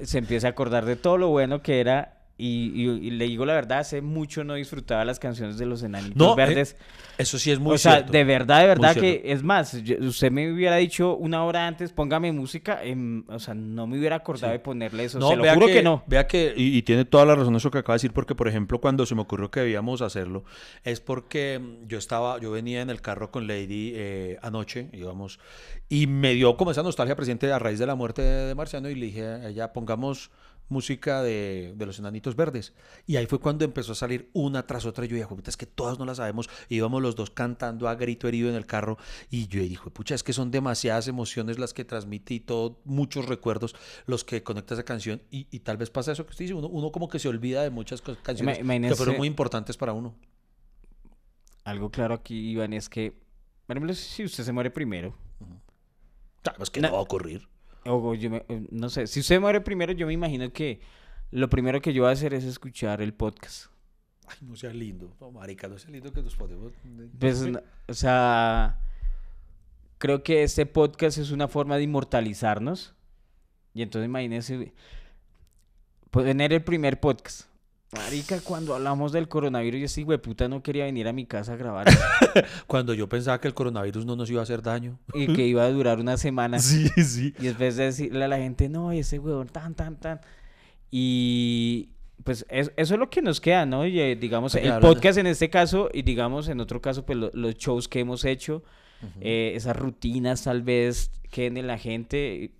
[0.02, 2.13] se empieza a acordar de todo lo bueno que era.
[2.36, 5.84] Y, y- y le digo la verdad, hace mucho no disfrutaba las canciones de los
[5.84, 6.76] enanitos No, eh, verdes.
[7.16, 8.10] Eso sí es muy o sea, cierto.
[8.12, 9.28] de verdad, de verdad que cierto.
[9.28, 13.54] es más, yo- usted me hubiera dicho una hora antes, póngame música, em, o sea,
[13.54, 16.02] no me hubiera acordado de ponerle eso, se lo juro que, no.
[16.08, 18.48] Vea que, y, y tiene toda la razón eso que acaba de decir, porque por
[18.48, 20.42] ejemplo, cuando se me ocurrió que debíamos hacerlo,
[20.82, 25.38] es porque mm, yo estaba, yo venía en el carro con Lady eh, anoche, íbamos,
[25.88, 28.90] y me dio como esa nostalgia presente a raíz de la muerte de, de Marciano,
[28.90, 30.32] y le dije a ella, pongamos
[30.68, 32.72] música de, de los enanitos verdes.
[33.06, 35.04] Y ahí fue cuando empezó a salir una tras otra.
[35.04, 36.48] Y yo dije, puta, es que todas no las sabemos.
[36.68, 38.96] Íbamos los dos cantando a grito herido en el carro.
[39.30, 43.26] Y yo dije, pucha, es que son demasiadas emociones las que transmite y todo, muchos
[43.26, 43.74] recuerdos
[44.06, 45.22] los que conecta esa canción.
[45.30, 47.62] Y, y tal vez pasa eso que usted dice, uno, uno como que se olvida
[47.62, 50.14] de muchas canciones que fueron muy importantes para uno.
[51.64, 53.14] Algo claro aquí, Iván, es que,
[53.94, 55.16] si usted se muere primero,
[56.44, 57.48] Sabes que Na- no va a ocurrir.
[57.86, 60.80] O yo me- eh, no sé, si usted muere primero, yo me imagino que
[61.30, 63.66] lo primero que yo voy a hacer es escuchar el podcast.
[64.26, 65.14] Ay, no sea lindo.
[65.20, 66.72] No, marica, no sea lindo que nos podemos...
[67.18, 68.80] Pues, no- o sea,
[69.98, 72.94] creo que este podcast es una forma de inmortalizarnos.
[73.74, 74.72] Y entonces imagínense,
[76.10, 77.48] pues, tener el primer podcast.
[77.96, 81.54] Marica, cuando hablamos del coronavirus, yo sí, güey, puta, no quería venir a mi casa
[81.54, 81.86] a grabar
[82.66, 84.98] Cuando yo pensaba que el coronavirus no nos iba a hacer daño.
[85.14, 86.58] y que iba a durar una semana.
[86.60, 87.34] Sí, sí.
[87.38, 90.20] Y después de decirle a la gente, no, ese huevón, tan, tan, tan.
[90.90, 91.90] Y
[92.24, 93.86] pues es- eso es lo que nos queda, ¿no?
[93.86, 97.18] Y, eh, digamos, el hablando- podcast en este caso, y digamos, en otro caso, pues
[97.18, 98.62] lo- los shows que hemos hecho,
[99.20, 102.52] eh, esas rutinas tal vez queden en la gente.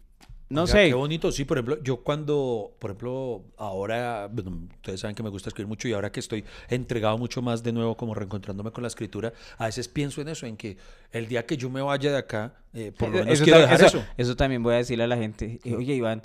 [0.50, 0.88] No Oiga, sé.
[0.88, 5.30] Qué bonito, sí, por ejemplo, yo cuando, por ejemplo, ahora, bueno, ustedes saben que me
[5.30, 8.82] gusta escribir mucho y ahora que estoy entregado mucho más de nuevo, como reencontrándome con
[8.82, 10.76] la escritura, a veces pienso en eso, en que
[11.12, 13.76] el día que yo me vaya de acá, eh, por lo menos eso, quiero dejar
[13.82, 14.06] eso- eso.
[14.16, 15.60] eso también voy a decirle a la gente.
[15.64, 16.22] eh, Oye, Iván,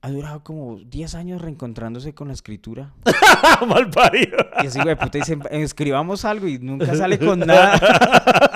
[0.00, 2.94] ha durado como 10 años reencontrándose con la escritura.
[3.68, 4.36] Mal parido.
[4.62, 8.47] Y así, güey, puta, dicen, escribamos algo y nunca sale con nada.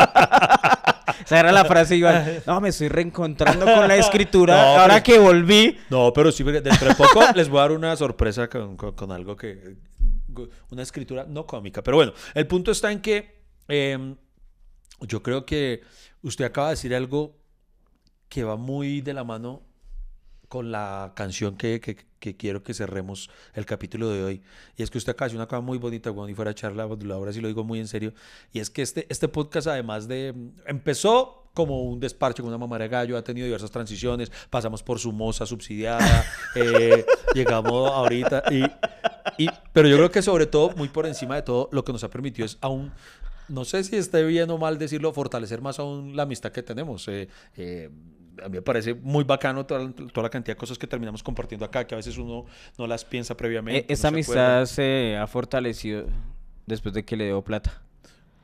[1.26, 2.42] Esa era la frase, Iván.
[2.46, 5.78] No, me estoy reencontrando con la escritura No, ahora pero- que volví.
[5.90, 9.12] No, pero sí, dentro de poco les voy a dar una sorpresa con, con- con
[9.12, 9.76] algo que.
[10.70, 11.82] Una escritura no cómica.
[11.82, 14.14] Pero bueno, el punto está en que eh,
[15.00, 15.82] yo creo que
[16.22, 17.36] usted acaba de decir algo
[18.30, 19.60] que va muy de la mano
[20.52, 24.42] con la canción que, que- que quiero que cerremos el capítulo de hoy.
[24.76, 27.32] Y es que usted de decir una cosa muy bonita, cuando y fuera charla, ahora
[27.32, 28.12] sí lo digo muy en serio.
[28.52, 30.34] Y es que este, este podcast, además de.
[30.66, 34.30] Empezó como un desparche con una mamá de gallo, ha tenido diversas transiciones.
[34.50, 36.24] Pasamos por su moza subsidiada,
[36.54, 38.44] eh, llegamos ahorita.
[38.50, 38.62] Y,
[39.44, 42.04] y- pero yo creo que, sobre todo, muy por encima de todo, lo que nos
[42.04, 42.92] ha permitido es aún
[43.48, 47.08] no sé si esté bien o mal decirlo, fortalecer más aún la amistad que tenemos.
[47.08, 47.90] Eh, eh,
[48.42, 51.64] a mí me parece muy bacano toda, toda la cantidad de cosas que terminamos compartiendo
[51.64, 52.46] acá, que a veces uno
[52.78, 53.80] no las piensa previamente.
[53.80, 56.06] Eh, Esa amistad se ha fortalecido
[56.66, 57.82] después de que le dio plata.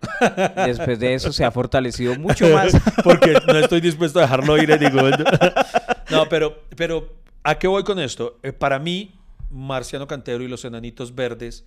[0.64, 2.72] Después de eso se ha fortalecido mucho más.
[3.02, 5.10] Porque no estoy dispuesto a dejarlo ir en ningún.
[6.10, 8.38] No, pero, pero ¿a qué voy con esto?
[8.42, 9.12] Eh, para mí,
[9.50, 11.66] Marciano Cantero y los Enanitos Verdes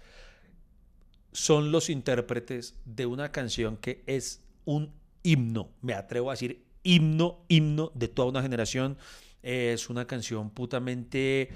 [1.32, 4.93] son los intérpretes de una canción que es un
[5.24, 8.97] himno, me atrevo a decir himno, himno de toda una generación.
[9.41, 11.49] Es una canción putamente...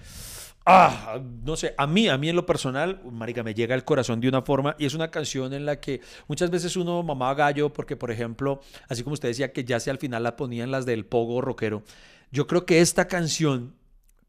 [0.67, 4.19] Ah, no sé, a mí, a mí en lo personal, marica, me llega al corazón
[4.19, 7.71] de una forma y es una canción en la que muchas veces uno mamaba gallo
[7.71, 10.87] porque, por ejemplo, así como usted decía que ya se al final la ponían las
[10.87, 11.83] del pogo rockero,
[12.31, 13.75] yo creo que esta canción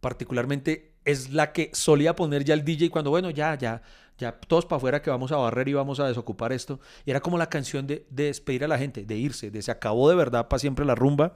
[0.00, 3.80] particularmente es la que solía poner ya el DJ cuando, bueno, ya, ya,
[4.18, 6.80] ya todos para afuera que vamos a barrer y vamos a desocupar esto.
[7.04, 9.70] Y era como la canción de, de despedir a la gente, de irse, de se
[9.70, 11.34] acabó de verdad para siempre la rumba.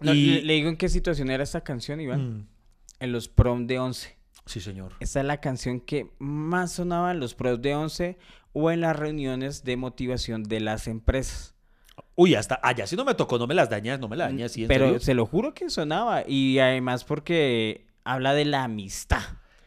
[0.00, 0.40] No, y...
[0.42, 2.38] le, digo en qué situación era esta canción, Iván.
[2.38, 2.46] Mm,
[3.00, 4.16] En los prom de 11.
[4.46, 4.92] sí, señor.
[5.00, 8.18] Esta es la canción que más sonaba en los pros de 11
[8.52, 11.54] o en las reuniones de motivación de las empresas.
[12.14, 14.52] Uy, hasta allá si no me tocó, no me las dañas, no me las dañas.
[14.52, 15.00] ¿sí, en Pero serio?
[15.00, 16.24] se lo juro que sonaba.
[16.26, 19.22] Y además porque habla de la amistad.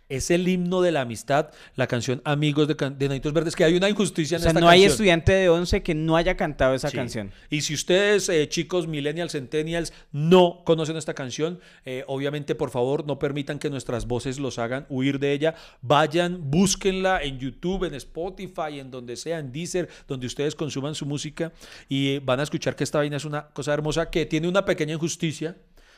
[0.10, 3.64] Es el himno de la amistad, la canción Amigos de, Can- de Nanitos Verdes, que
[3.64, 6.36] hay una injusticia O en sea, esta no hay estudiante de 11 que no haya
[6.36, 6.97] cantado esa Sí.
[6.97, 7.32] canción.
[7.49, 13.05] Y si ustedes, eh, chicos, millennials, centennials, no conocen esta canción, eh, obviamente, por favor,
[13.05, 15.55] no permitan que nuestras voces los hagan huir de ella.
[15.82, 21.05] Vayan, búsquenla en YouTube, en Spotify, en donde sea, en Deezer, donde ustedes consuman su
[21.05, 21.51] música
[21.88, 24.66] y eh, van a escuchar que esta vaina es una cosa hermosa que tiene una
[24.66, 25.55] pequeña injusticia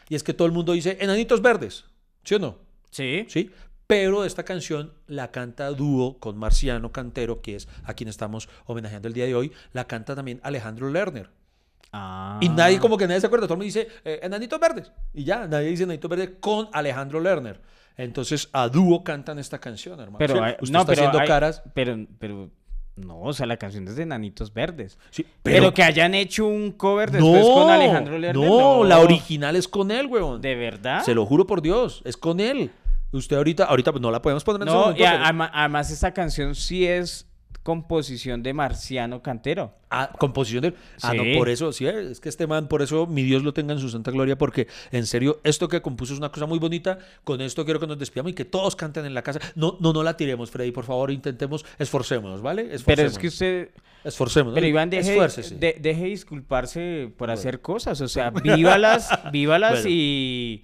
[0.09, 1.85] y es que todo el mundo dice enanitos verdes,
[2.25, 2.57] ¿sí o no?
[2.89, 3.25] Sí.
[3.29, 3.49] ¿sí?
[3.91, 9.09] Pero esta canción la canta dúo con Marciano Cantero, que es a quien estamos homenajeando
[9.09, 11.29] el día de hoy, la canta también Alejandro Lerner.
[11.91, 12.37] Ah.
[12.39, 14.93] Y nadie, como que nadie se acuerda, todo el mundo dice eh, Enanitos Verdes.
[15.13, 17.59] Y ya, nadie dice Enanitos Verdes con Alejandro Lerner.
[17.97, 20.19] Entonces, a dúo cantan esta canción, hermano.
[20.19, 21.61] Pero, Sí, hay- usted no, está pero haciendo hay- caras.
[21.73, 22.49] Pero, pero,
[22.95, 24.97] no, o sea, la canción es de Nanitos Verdes.
[25.09, 28.47] Sí, Pero, que hayan hecho un cover después no, con Alejandro Lerner.
[28.49, 30.39] no, la original es con él, weón.
[30.39, 31.03] ¿De verdad?
[31.03, 32.71] Se lo juro por Dios, es con él.
[33.11, 34.93] Usted ahorita, ahorita pues, no la podemos poner en No,
[35.23, 37.27] ama- además esta canción sí es
[37.63, 39.75] composición de Marciano Cantero.
[39.91, 40.75] Ah, composición del.
[41.03, 43.73] Ah, no, por eso, sí, es que este man, por eso mi Dios lo tenga
[43.73, 46.97] en su santa gloria, porque en serio, esto que compuso es una cosa muy bonita.
[47.23, 49.39] Con esto quiero que nos despidamos y que todos canten en la casa.
[49.55, 52.63] No, no, no la tiremos, Freddy, por favor, intentemos, esforcémonos, ¿vale?
[52.63, 53.17] Pero es Esforcémonos.
[53.19, 53.69] que usted...
[54.03, 54.55] Esforcémonos.
[54.55, 55.11] Pero Iván, deje,
[55.59, 58.01] de- deje disculparse por hacer cosas.
[58.01, 59.89] O sea, vívalas, vívalas Bueno.
[59.89, 60.63] y,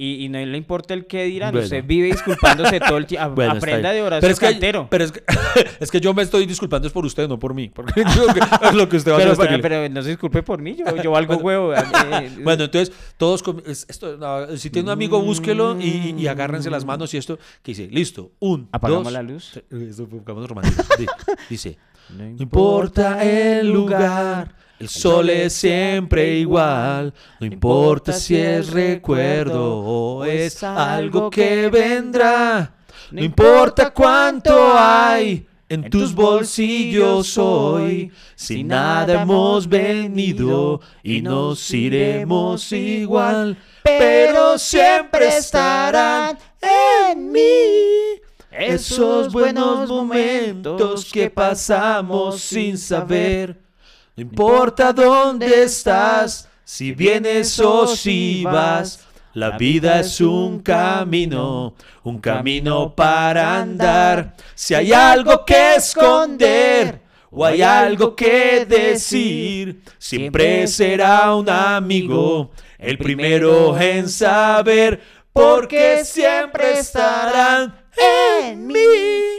[0.00, 1.50] y, y no le importa el qué dirán.
[1.50, 1.64] Bueno.
[1.64, 3.30] Usted vive disculpándose todo el tiempo.
[3.34, 4.86] Bueno, Aprenda de Horacio pero es que, Cantero.
[4.88, 5.22] Pero es que,
[5.80, 7.68] es que yo me estoy disculpando es por usted, no por mí.
[7.68, 8.00] Porque
[8.62, 9.44] es lo que usted va a Pero, hacer.
[9.44, 11.74] hasta pero, pero no se disculpe por mí, yo, yo valgo huevo.
[11.74, 16.84] eh, Bueno, entonces, todos, esto, no, si tiene un amigo, búsquelo y, y agárrense las
[16.84, 19.60] manos y esto, que dice, listo, un, ¿Apagamos dos, la luz?
[20.08, 20.82] pongamos romántico.
[20.98, 21.06] Di-
[21.50, 21.76] Dice,
[22.16, 30.24] no importa el lugar, el sol es siempre igual, no importa si es recuerdo o
[30.24, 32.74] es algo que vendrá,
[33.10, 35.44] no importa cuánto hay.
[35.70, 46.38] En tus bolsillos hoy, si nada hemos venido y nos iremos igual, pero siempre estarán
[46.62, 48.18] en mí
[48.50, 53.67] esos buenos momentos que pasamos sin saber.
[54.18, 59.06] No importa dónde estás, si vienes o si vas.
[59.32, 64.34] La vida es un camino, un camino para andar.
[64.56, 67.00] Si hay algo que esconder
[67.30, 75.00] o hay algo que decir, siempre será un amigo, el primero en saber,
[75.32, 79.38] porque siempre estarán en mí.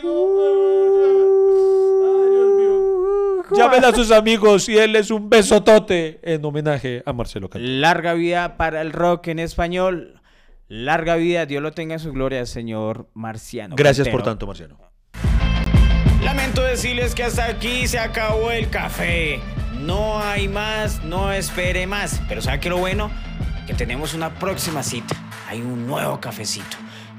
[3.53, 7.73] Llamen a sus amigos y él es un besotote en homenaje a Marcelo Cantero.
[7.79, 10.21] Larga vida para el rock en español.
[10.67, 13.75] Larga vida, Dios lo tenga en su gloria, señor Marciano.
[13.75, 14.77] Gracias por tanto, Marciano.
[16.23, 19.41] Lamento decirles que hasta aquí se acabó el café.
[19.81, 22.21] No hay más, no espere más.
[22.29, 23.11] Pero ¿sabe qué lo bueno?
[23.67, 25.15] Que tenemos una próxima cita.
[25.49, 26.77] Hay un nuevo cafecito.